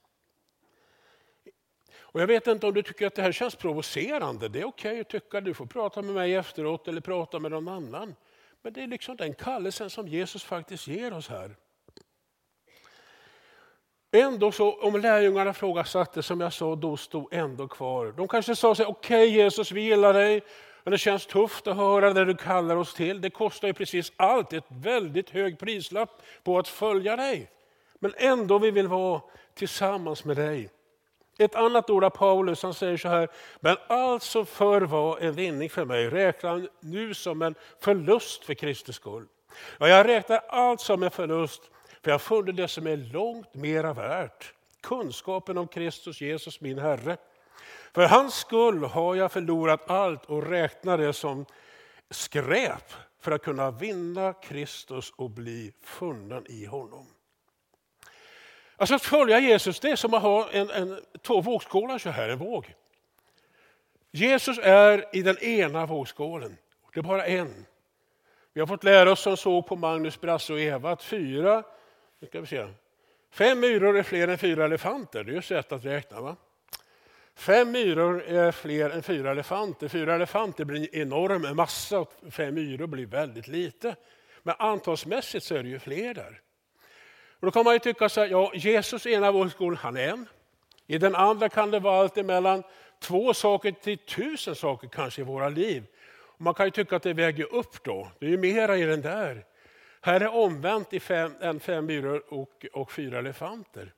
Och 2.11 2.21
Jag 2.21 2.27
vet 2.27 2.47
inte 2.47 2.67
om 2.67 2.73
du 2.73 2.83
tycker 2.83 3.07
att 3.07 3.15
det 3.15 3.21
här 3.21 3.31
känns 3.31 3.55
provocerande. 3.55 4.49
Det 4.49 4.59
är 4.59 4.65
okej 4.65 4.91
okay 4.91 5.01
att 5.01 5.09
tycka, 5.09 5.41
du 5.41 5.53
får 5.53 5.65
prata 5.65 6.01
med 6.01 6.15
mig 6.15 6.35
efteråt 6.35 6.87
eller 6.87 7.01
prata 7.01 7.39
med 7.39 7.51
någon 7.51 7.67
annan. 7.67 8.15
Men 8.61 8.73
det 8.73 8.83
är 8.83 8.87
liksom 8.87 9.15
den 9.15 9.33
kallelsen 9.33 9.89
som 9.89 10.07
Jesus 10.07 10.43
faktiskt 10.43 10.87
ger 10.87 11.13
oss 11.13 11.27
här. 11.27 11.55
Ändå 14.11 14.51
så, 14.51 14.73
om 14.73 15.01
lärjungarna 15.01 15.53
frågasatte, 15.53 16.23
som 16.23 16.41
jag 16.41 16.53
sa, 16.53 16.75
då 16.75 16.97
stod 16.97 17.33
ändå 17.33 17.67
kvar. 17.67 18.13
De 18.17 18.27
kanske 18.27 18.55
sa 18.55 18.75
sig, 18.75 18.85
okej 18.85 19.23
okay, 19.23 19.35
Jesus, 19.35 19.71
vi 19.71 19.81
gillar 19.81 20.13
dig, 20.13 20.41
men 20.83 20.91
det 20.91 20.97
känns 20.97 21.25
tufft 21.25 21.67
att 21.67 21.75
höra 21.75 22.13
det 22.13 22.25
du 22.25 22.35
kallar 22.35 22.75
oss 22.75 22.93
till. 22.93 23.21
Det 23.21 23.29
kostar 23.29 23.67
ju 23.67 23.73
precis 23.73 24.11
allt, 24.15 24.53
ett 24.53 24.65
väldigt 24.67 25.29
hög 25.29 25.59
prislapp 25.59 26.21
på 26.43 26.57
att 26.59 26.67
följa 26.67 27.15
dig. 27.15 27.51
Men 27.99 28.13
ändå 28.17 28.59
vi 28.59 28.71
vill 28.71 28.87
vara 28.87 29.21
tillsammans 29.53 30.25
med 30.25 30.37
dig. 30.37 30.69
Ett 31.37 31.55
annat 31.55 31.89
ord 31.89 32.03
av 32.03 32.09
Paulus, 32.09 32.63
han 32.63 32.73
säger 32.73 32.97
så 32.97 33.07
här, 33.07 33.29
men 33.59 33.77
allt 33.87 34.23
som 34.23 34.45
förr 34.45 34.81
var 34.81 35.19
en 35.19 35.33
vinning 35.33 35.69
för 35.69 35.85
mig 35.85 36.09
räknar 36.09 36.69
nu 36.79 37.13
som 37.13 37.41
en 37.41 37.55
förlust 37.79 38.45
för 38.45 38.53
Kristi 38.53 38.93
skull. 38.93 39.25
Ja, 39.77 39.87
jag 39.87 40.07
räknar 40.07 40.41
allt 40.47 40.81
som 40.81 41.03
en 41.03 41.11
förlust 41.11 41.61
för 42.01 42.11
jag 42.11 42.13
har 42.13 42.19
funnit 42.19 42.55
det 42.55 42.67
som 42.67 42.87
är 42.87 42.97
långt 42.97 43.53
mera 43.53 43.93
värt. 43.93 44.53
Kunskapen 44.81 45.57
om 45.57 45.67
Kristus 45.67 46.21
Jesus 46.21 46.61
min 46.61 46.79
Herre. 46.79 47.17
För 47.93 48.07
hans 48.07 48.35
skull 48.35 48.83
har 48.83 49.15
jag 49.15 49.31
förlorat 49.31 49.89
allt 49.89 50.25
och 50.25 50.47
räknar 50.47 50.97
det 50.97 51.13
som 51.13 51.45
skräp 52.09 52.93
för 53.21 53.31
att 53.31 53.43
kunna 53.43 53.71
vinna 53.71 54.33
Kristus 54.33 55.13
och 55.15 55.29
bli 55.29 55.73
funnen 55.81 56.45
i 56.49 56.65
honom. 56.65 57.07
Alltså 58.75 58.95
att 58.95 59.01
följa 59.01 59.39
Jesus 59.39 59.79
det 59.79 59.89
är 59.89 59.95
som 59.95 60.13
att 60.13 60.21
ha 60.21 60.49
en, 60.51 60.69
en, 60.69 60.99
två 61.21 61.41
vågskålar 61.41 61.97
så 61.97 62.09
här, 62.09 62.29
en 62.29 62.37
våg. 62.37 62.75
Jesus 64.11 64.59
är 64.63 65.15
i 65.15 65.21
den 65.21 65.37
ena 65.37 65.85
vågskålen, 65.85 66.57
det 66.93 66.99
är 66.99 67.03
bara 67.03 67.25
en. 67.25 67.65
Vi 68.53 68.59
har 68.59 68.67
fått 68.67 68.83
lära 68.83 69.11
oss 69.11 69.21
som 69.21 69.37
såg 69.37 69.67
på 69.67 69.75
Magnus, 69.75 70.21
Brasse 70.21 70.53
och 70.53 70.59
Eva 70.59 70.91
att 70.91 71.03
fyra 71.03 71.63
nu 72.19 72.27
ska 72.27 72.41
vi 72.41 72.47
se. 72.47 72.67
Fem 73.31 73.59
myror 73.59 73.97
är 73.97 74.03
fler 74.03 74.27
än 74.27 74.37
fyra 74.37 74.65
elefanter. 74.65 75.23
Det 75.23 75.31
är 75.31 75.35
ju 75.35 75.41
sätt 75.41 75.71
att 75.71 75.85
räkna. 75.85 76.21
va? 76.21 76.35
Fem 77.35 77.71
myror 77.71 78.23
är 78.23 78.51
fler 78.51 78.89
än 78.89 79.03
fyra 79.03 79.31
elefanter. 79.31 79.87
Fyra 79.87 80.15
elefanter 80.15 80.65
blir 80.65 80.81
en 80.81 81.01
enorm 81.01 81.55
massa 81.55 81.99
och 81.99 82.13
fem 82.31 82.55
myror 82.55 82.87
blir 82.87 83.05
väldigt 83.05 83.47
lite. 83.47 83.95
Men 84.43 84.55
antalsmässigt 84.59 85.45
så 85.45 85.55
är 85.55 85.63
det 85.63 85.69
ju 85.69 85.79
fler 85.79 86.13
där. 86.13 86.41
Och 87.39 87.45
då 87.45 87.51
kan 87.51 87.63
man 87.63 87.73
ju 87.73 87.79
tycka 87.79 88.09
så 88.09 88.21
här, 88.21 88.27
ja, 88.27 88.51
Jesus 88.55 89.05
i 89.05 89.13
ena 89.13 89.31
vågskålen, 89.31 89.77
han 89.77 89.97
är 89.97 90.07
en. 90.07 90.25
I 90.87 90.97
den 90.97 91.15
andra 91.15 91.49
kan 91.49 91.71
det 91.71 91.79
vara 91.79 91.99
allt 91.99 92.17
emellan 92.17 92.63
två 92.99 93.33
saker 93.33 93.71
till 93.71 93.97
tusen 93.97 94.55
saker 94.55 94.87
kanske 94.87 95.21
i 95.21 95.23
våra 95.23 95.49
liv. 95.49 95.83
Och 96.39 96.41
man 96.41 96.53
kan 96.53 96.65
ju 96.65 96.71
tycka 96.71 96.95
att 96.95 97.03
det 97.03 97.13
väger 97.13 97.53
upp 97.53 97.83
då. 97.83 98.11
Det 98.19 98.25
är 98.25 98.29
ju 98.29 98.37
mera 98.37 98.77
i 98.77 98.83
den 98.83 99.01
där. 99.01 99.45
Här 100.01 100.21
är 100.21 100.35
omvänt 100.35 100.93
i 100.93 100.99
fem, 100.99 101.35
en 101.41 101.59
fem 101.59 101.85
myror 101.85 102.33
och, 102.33 102.65
och 102.73 102.91
fyra 102.91 103.19
elefanter. 103.19 103.93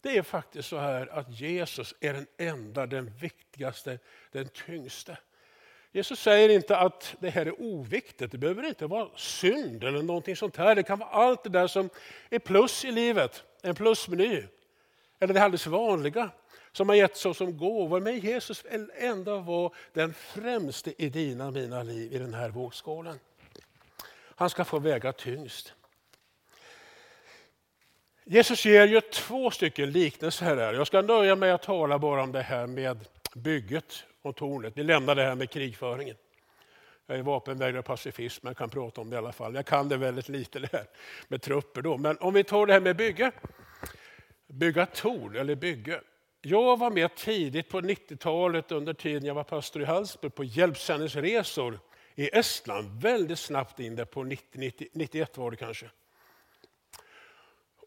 Det 0.00 0.18
är 0.18 0.22
faktiskt 0.22 0.68
så 0.68 0.78
här 0.78 1.06
att 1.06 1.40
Jesus 1.40 1.94
är 2.00 2.12
den 2.12 2.26
enda, 2.38 2.86
den 2.86 3.12
viktigaste, 3.20 3.98
den 4.32 4.48
tyngste. 4.48 5.18
Jesus 5.92 6.20
säger 6.20 6.48
inte 6.48 6.76
att 6.76 7.16
det 7.20 7.30
här 7.30 7.46
är 7.46 7.62
oviktigt, 7.62 8.32
det 8.32 8.38
behöver 8.38 8.68
inte 8.68 8.86
vara 8.86 9.08
synd 9.16 9.84
eller 9.84 10.02
någonting 10.02 10.36
sånt 10.36 10.56
här. 10.56 10.74
Det 10.74 10.82
kan 10.82 10.98
vara 10.98 11.10
allt 11.10 11.42
det 11.42 11.50
där 11.50 11.66
som 11.66 11.90
är 12.30 12.38
plus 12.38 12.84
i 12.84 12.92
livet, 12.92 13.44
en 13.62 13.74
plusmeny. 13.74 14.44
Eller 15.18 15.34
det 15.34 15.42
alldeles 15.42 15.66
vanliga 15.66 16.30
som 16.72 16.88
har 16.88 16.96
gett 16.96 17.16
så 17.16 17.34
som 17.34 17.58
gåvor. 17.58 18.00
Men 18.00 18.18
Jesus 18.18 18.64
vill 18.64 18.90
ändå 18.94 19.38
vara 19.38 19.72
den 19.92 20.14
främste 20.14 21.02
i 21.02 21.08
dina 21.08 21.46
och 21.46 21.52
mina 21.52 21.82
liv 21.82 22.12
i 22.12 22.18
den 22.18 22.34
här 22.34 22.50
vågskålen. 22.50 23.18
Han 24.38 24.50
ska 24.50 24.64
få 24.64 24.78
väga 24.78 25.12
tyngst. 25.12 25.74
Jesus 28.24 28.66
ger 28.66 28.86
ju 28.86 29.00
två 29.00 29.50
stycken 29.50 29.90
liknelser 29.90 30.46
här. 30.46 30.74
Jag 30.74 30.86
ska 30.86 31.02
nöja 31.02 31.36
mig 31.36 31.50
att 31.50 31.62
tala 31.62 31.98
bara 31.98 32.22
om 32.22 32.32
det 32.32 32.42
här 32.42 32.66
med 32.66 32.98
bygget 33.34 34.04
och 34.22 34.36
tornet. 34.36 34.72
Vi 34.76 34.82
lämnar 34.82 35.14
det 35.14 35.22
här 35.22 35.34
med 35.34 35.50
krigföringen. 35.50 36.16
Jag 37.06 37.18
är 37.18 37.22
vapenvägrare 37.22 37.78
och 37.78 37.84
pacifist, 37.84 38.42
men 38.42 38.54
kan 38.54 38.70
prata 38.70 39.00
om 39.00 39.10
det 39.10 39.14
i 39.14 39.18
alla 39.18 39.32
fall. 39.32 39.54
Jag 39.54 39.66
kan 39.66 39.88
det 39.88 39.96
väldigt 39.96 40.28
lite 40.28 40.58
det 40.58 40.72
här 40.72 40.86
med 41.28 41.42
trupper. 41.42 41.82
Då. 41.82 41.96
Men 41.96 42.18
om 42.18 42.34
vi 42.34 42.44
tar 42.44 42.66
det 42.66 42.72
här 42.72 42.80
med 42.80 42.96
bygge. 42.96 43.32
Bygga 44.46 44.86
torn 44.86 45.36
eller 45.36 45.54
bygge. 45.54 46.00
Jag 46.40 46.78
var 46.78 46.90
med 46.90 47.14
tidigt 47.14 47.68
på 47.68 47.80
90-talet 47.80 48.72
under 48.72 48.94
tiden 48.94 49.24
jag 49.24 49.34
var 49.34 49.44
pastor 49.44 49.82
i 49.82 49.84
Hallsberg 49.84 50.30
på 50.30 50.44
hjälpsändningsresor 50.44 51.78
i 52.18 52.30
Estland 52.32 53.02
väldigt 53.02 53.38
snabbt 53.38 53.80
in 53.80 53.96
där 53.96 54.04
på 54.04 54.22
90, 54.22 54.60
90, 54.60 54.88
91 54.92 55.36
var 55.36 55.50
det 55.50 55.56
kanske. 55.56 55.90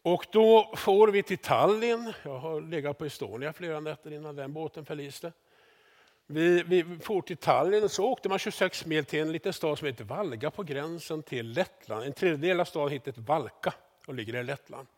Och 0.02 0.26
då 0.32 0.74
får 0.76 1.08
vi 1.08 1.22
till 1.22 1.38
Tallinn. 1.38 2.12
Jag 2.22 2.38
har 2.38 2.60
legat 2.60 2.98
på 2.98 3.04
Estonia 3.04 3.52
flera 3.52 3.80
nätter 3.80 4.12
innan 4.12 4.36
den 4.36 4.52
båten 4.52 4.84
förliste. 4.84 5.32
Vi, 6.26 6.62
vi 6.62 6.98
får 7.02 7.22
till 7.22 7.36
Tallinn 7.36 7.84
och 7.84 7.90
så 7.90 8.04
åkte 8.04 8.28
man 8.28 8.38
26 8.38 8.86
mil 8.86 9.04
till 9.04 9.20
en 9.20 9.32
liten 9.32 9.52
stad 9.52 9.78
som 9.78 9.86
heter 9.86 10.04
Valga 10.04 10.50
på 10.50 10.62
gränsen 10.62 11.22
till 11.22 11.48
Lettland. 11.48 12.04
En 12.04 12.12
tredjedel 12.12 12.60
av 12.60 12.64
staden 12.64 12.92
heter 12.92 13.14
Valka 13.16 13.74
och 14.06 14.14
ligger 14.14 14.34
i 14.34 14.42
Lettland. 14.42 14.88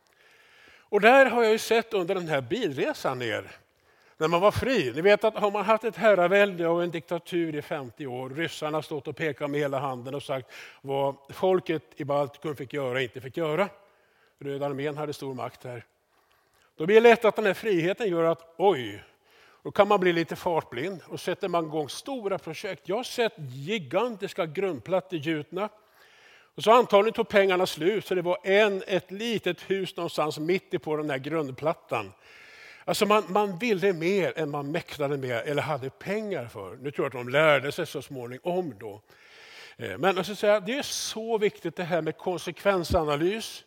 Och 0.78 1.00
där 1.00 1.26
har 1.26 1.42
jag 1.42 1.52
ju 1.52 1.58
sett 1.58 1.94
under 1.94 2.14
den 2.14 2.28
här 2.28 2.40
bilresan 2.40 3.18
ner 3.18 3.50
när 4.16 4.28
man 4.28 4.40
var 4.40 4.50
fri. 4.50 4.92
Ni 4.94 5.00
vet 5.00 5.24
att 5.24 5.34
har 5.34 5.50
man 5.50 5.64
haft 5.64 5.84
ett 5.84 5.96
herravälde 5.96 6.68
och 6.68 6.82
en 6.82 6.90
diktatur 6.90 7.56
i 7.56 7.62
50 7.62 8.06
år, 8.06 8.30
ryssarna 8.30 8.82
stått 8.82 9.08
och 9.08 9.16
pekat 9.16 9.50
med 9.50 9.60
hela 9.60 9.78
handen 9.78 10.14
och 10.14 10.22
sagt 10.22 10.50
vad 10.82 11.16
folket 11.28 11.82
i 11.96 12.04
Baltikum 12.04 12.56
fick 12.56 12.72
göra 12.72 12.92
och 12.92 13.00
inte 13.00 13.20
fick 13.20 13.36
göra. 13.36 13.68
Röda 14.38 14.66
armén 14.66 14.96
hade 14.96 15.12
stor 15.12 15.34
makt 15.34 15.64
här. 15.64 15.84
Då 16.76 16.86
blir 16.86 16.94
det 16.96 17.00
lätt 17.00 17.24
att 17.24 17.36
den 17.36 17.46
här 17.46 17.54
friheten 17.54 18.08
gör 18.08 18.24
att 18.24 18.54
oj, 18.56 19.04
då 19.62 19.70
kan 19.70 19.88
man 19.88 20.00
bli 20.00 20.12
lite 20.12 20.36
fartblind 20.36 21.00
och 21.06 21.20
sätter 21.20 21.48
man 21.48 21.64
igång 21.64 21.88
stora 21.88 22.38
projekt. 22.38 22.88
Jag 22.88 22.96
har 22.96 23.04
sett 23.04 23.32
gigantiska 23.38 24.46
grundplattor 24.46 25.18
gjutna. 25.18 25.68
Och 26.54 26.64
så 26.64 26.70
antagligen 26.70 27.14
tog 27.14 27.28
pengarna 27.28 27.66
slut 27.66 28.06
så 28.06 28.14
det 28.14 28.22
var 28.22 28.38
en, 28.42 28.82
ett 28.86 29.10
litet 29.10 29.70
hus 29.70 29.96
någonstans 29.96 30.38
mitt 30.38 30.74
i 30.74 30.78
på 30.78 30.96
den 30.96 31.10
här 31.10 31.18
grundplattan. 31.18 32.12
Alltså 32.84 33.06
man, 33.06 33.24
man 33.28 33.58
ville 33.58 33.92
mer 33.92 34.38
än 34.38 34.50
man 34.50 34.70
mäktade 34.70 35.16
med 35.16 35.42
eller 35.46 35.62
hade 35.62 35.90
pengar 35.90 36.46
för. 36.46 36.76
Nu 36.76 36.90
tror 36.90 37.04
jag 37.04 37.06
att 37.06 37.26
de 37.26 37.28
lärde 37.28 37.72
sig 37.72 37.86
så 37.86 38.02
småningom 38.02 38.74
då. 38.80 39.02
Eh, 39.76 39.98
men 39.98 40.18
alltså 40.18 40.34
säga, 40.34 40.60
det 40.60 40.78
är 40.78 40.82
så 40.82 41.38
viktigt 41.38 41.76
det 41.76 41.84
här 41.84 42.02
med 42.02 42.16
konsekvensanalys, 42.16 43.64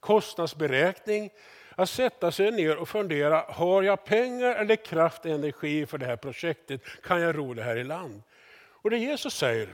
kostnadsberäkning. 0.00 1.30
Att 1.76 1.90
sätta 1.90 2.32
sig 2.32 2.50
ner 2.50 2.76
och 2.76 2.88
fundera, 2.88 3.44
har 3.48 3.82
jag 3.82 4.04
pengar 4.04 4.54
eller 4.54 4.76
kraft 4.76 5.24
och 5.24 5.30
energi 5.30 5.86
för 5.86 5.98
det 5.98 6.06
här 6.06 6.16
projektet? 6.16 6.80
Kan 7.02 7.20
jag 7.20 7.38
ro 7.38 7.54
det 7.54 7.62
här 7.62 7.76
i 7.76 7.84
land? 7.84 8.22
Och 8.66 8.90
det 8.90 8.98
Jesus 8.98 9.34
säger, 9.34 9.68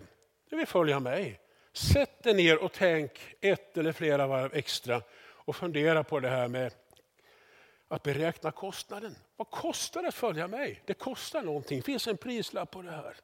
det 0.50 0.56
vill 0.56 0.66
följa 0.66 1.00
mig. 1.00 1.40
Sätt 1.72 2.22
dig 2.22 2.34
ner 2.34 2.62
och 2.62 2.72
tänk 2.72 3.10
ett 3.40 3.76
eller 3.76 3.92
flera 3.92 4.26
varv 4.26 4.54
extra 4.54 5.02
och 5.22 5.56
fundera 5.56 6.04
på 6.04 6.20
det 6.20 6.28
här 6.28 6.48
med 6.48 6.72
att 7.90 8.02
beräkna 8.02 8.50
kostnaden. 8.50 9.16
Vad 9.36 9.50
kostar 9.50 10.02
det 10.02 10.08
att 10.08 10.14
följa 10.14 10.48
mig? 10.48 10.82
Det 10.86 10.94
kostar 10.94 11.42
någonting, 11.42 11.78
det 11.78 11.82
finns 11.82 12.06
en 12.06 12.16
prislapp 12.16 12.70
på 12.70 12.82
det 12.82 12.90
här. 12.90 13.16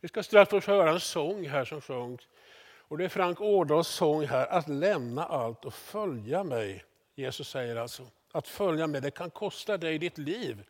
Vi 0.00 0.08
ska 0.08 0.22
strax 0.22 0.50
få 0.50 0.60
höra 0.60 0.90
en 0.90 1.00
sång 1.00 1.48
här 1.48 1.64
som 1.64 1.80
sjungs. 1.80 2.20
Och 2.62 2.98
det 2.98 3.04
är 3.04 3.08
Frank 3.08 3.40
Årdals 3.40 3.88
sång 3.88 4.26
här, 4.26 4.46
att 4.46 4.68
lämna 4.68 5.24
allt 5.24 5.64
och 5.64 5.74
följa 5.74 6.44
mig. 6.44 6.84
Jesus 7.14 7.48
säger 7.48 7.76
alltså, 7.76 8.06
att 8.32 8.48
följa 8.48 8.86
mig, 8.86 9.00
det 9.00 9.10
kan 9.10 9.30
kosta 9.30 9.76
dig 9.76 9.98
ditt 9.98 10.18
liv. 10.18 10.62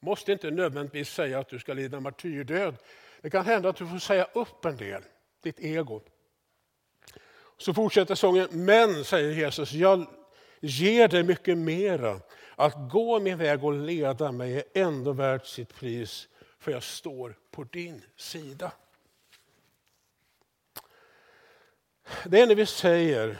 Måste 0.00 0.32
inte 0.32 0.50
nödvändigtvis 0.50 1.08
säga 1.10 1.38
att 1.38 1.48
du 1.48 1.58
ska 1.58 1.74
lida 1.74 2.00
martyrdöd. 2.00 2.76
Det 3.20 3.30
kan 3.30 3.44
hända 3.44 3.68
att 3.68 3.76
du 3.76 3.86
får 3.86 3.98
säga 3.98 4.24
upp 4.32 4.64
en 4.64 4.76
del, 4.76 5.02
ditt 5.42 5.60
ego. 5.60 6.02
Så 7.58 7.74
fortsätter 7.74 8.14
sången, 8.14 8.48
men 8.50 9.04
säger 9.04 9.32
Jesus, 9.32 9.72
jag 9.72 10.06
ger 10.60 11.08
dig 11.08 11.22
mycket 11.22 11.58
mera. 11.58 12.20
Att 12.56 12.90
gå 12.90 13.20
min 13.20 13.38
väg 13.38 13.64
och 13.64 13.72
leda 13.72 14.32
mig 14.32 14.56
är 14.56 14.64
ändå 14.74 15.12
värt 15.12 15.46
sitt 15.46 15.74
pris, 15.74 16.28
för 16.58 16.72
jag 16.72 16.82
står 16.82 17.36
på 17.50 17.64
din 17.64 18.02
sida. 18.16 18.72
Det 22.24 22.40
är 22.40 22.46
när 22.46 22.54
vi 22.54 22.66
säger 22.66 23.38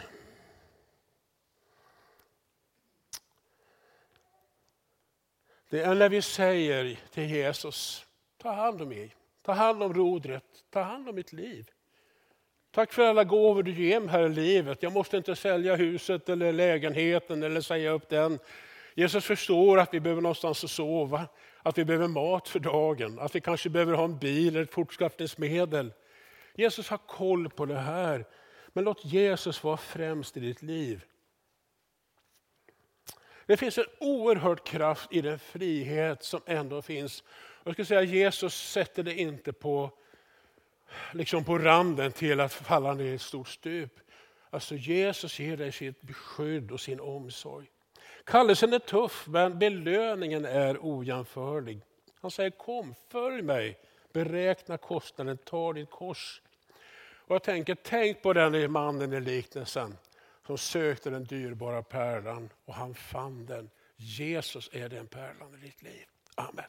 Det 5.69 5.83
är 5.83 5.95
när 5.95 6.09
vi 6.09 6.23
säger 6.23 7.01
till 7.11 7.31
Jesus, 7.31 8.07
ta 8.37 8.53
hand 8.53 8.83
om 8.83 8.89
mig, 8.89 9.17
ta 9.43 9.53
hand 9.53 9.83
om 9.83 9.95
rodret, 9.95 10.45
ta 10.71 10.83
hand 10.83 11.09
om 11.09 11.15
mitt 11.15 11.33
liv. 11.33 11.71
Tack 12.77 12.93
för 12.93 13.03
alla 13.03 13.25
gåvor 13.25 13.63
du 13.63 13.71
ger 13.71 14.01
mig 14.01 14.09
här 14.09 14.27
i 14.27 14.29
livet. 14.29 14.83
Jag 14.83 14.93
måste 14.93 15.17
inte 15.17 15.37
sälja 15.37 15.77
huset 15.77 16.29
eller 16.29 16.53
lägenheten 16.53 17.43
eller 17.43 17.61
säga 17.61 17.91
upp 17.91 18.09
den. 18.09 18.39
Jesus 18.95 19.25
förstår 19.25 19.79
att 19.79 19.95
vi 19.95 20.01
behöver 20.01 20.23
någonstans 20.23 20.65
att 20.65 20.71
sova, 20.71 21.29
att 21.63 21.79
vi 21.79 21.85
behöver 21.85 22.09
mat 22.09 22.49
för 22.49 22.59
dagen, 22.59 23.19
att 23.19 23.35
vi 23.35 23.41
kanske 23.41 23.71
behöver 23.71 23.93
ha 23.93 24.05
en 24.05 24.19
bil 24.19 24.49
eller 24.49 24.63
ett 24.63 24.75
fortskaffningsmedel. 24.75 25.93
Jesus 26.55 26.89
har 26.89 26.99
koll 26.99 27.49
på 27.49 27.67
det 27.67 27.79
här. 27.79 28.25
Men 28.69 28.85
låt 28.85 29.05
Jesus 29.05 29.65
vara 29.65 29.77
främst 29.77 30.37
i 30.37 30.41
ditt 30.41 30.63
liv. 30.63 31.05
Det 33.47 33.57
finns 33.57 33.79
en 33.79 33.87
oerhörd 34.01 34.65
kraft 34.65 35.13
i 35.13 35.21
den 35.21 35.39
frihet 35.39 36.23
som 36.23 36.41
ändå 36.47 36.83
finns. 36.83 37.25
Jag 37.65 37.73
skulle 37.75 37.87
säga 37.87 38.03
Jesus 38.03 38.55
sätter 38.55 39.03
det 39.03 39.15
inte 39.15 39.53
på, 39.53 39.91
liksom 41.13 41.45
på 41.45 41.59
randen 41.59 42.13
till 42.13 42.41
att 42.41 42.53
falla 42.53 42.95
ner 42.95 43.05
i 43.05 43.15
ett 43.15 43.23
stort 43.23 43.49
stup. 43.49 44.01
Alltså 44.51 44.75
Jesus 44.75 45.39
ger 45.39 45.57
dig 45.57 45.73
sitt 45.73 46.03
beskydd 46.03 46.71
och 46.71 46.81
sin 46.81 47.01
omsorg. 47.01 47.67
Kallelsen 48.25 48.73
är 48.73 48.79
tuff 48.79 49.27
men 49.27 49.59
belöningen 49.59 50.45
är 50.45 50.79
ojämförlig. 50.81 51.81
Han 52.21 52.31
säger 52.31 52.51
kom, 52.51 52.95
följ 53.09 53.43
mig, 53.43 53.79
beräkna 54.13 54.77
kostnaden, 54.77 55.39
ta 55.39 55.73
ditt 55.73 55.91
kors. 55.91 56.43
Och 57.27 57.35
jag 57.35 57.43
tänker, 57.43 57.77
tänk 57.83 58.23
på 58.23 58.33
den 58.33 58.73
mannen 58.73 59.13
i 59.13 59.21
liknelsen 59.21 59.97
som 60.47 60.59
sökte 60.59 61.11
den 61.11 61.25
dyrbara 61.25 61.83
pärlan 61.83 62.51
och 62.65 62.75
han 62.75 62.95
fann 62.95 63.47
den. 63.47 63.71
Jesus 63.97 64.71
är 64.73 64.89
den 64.89 65.07
pärlan 65.07 65.55
i 65.55 65.67
ditt 65.67 65.83
liv. 65.83 66.05
Amen. 66.35 66.65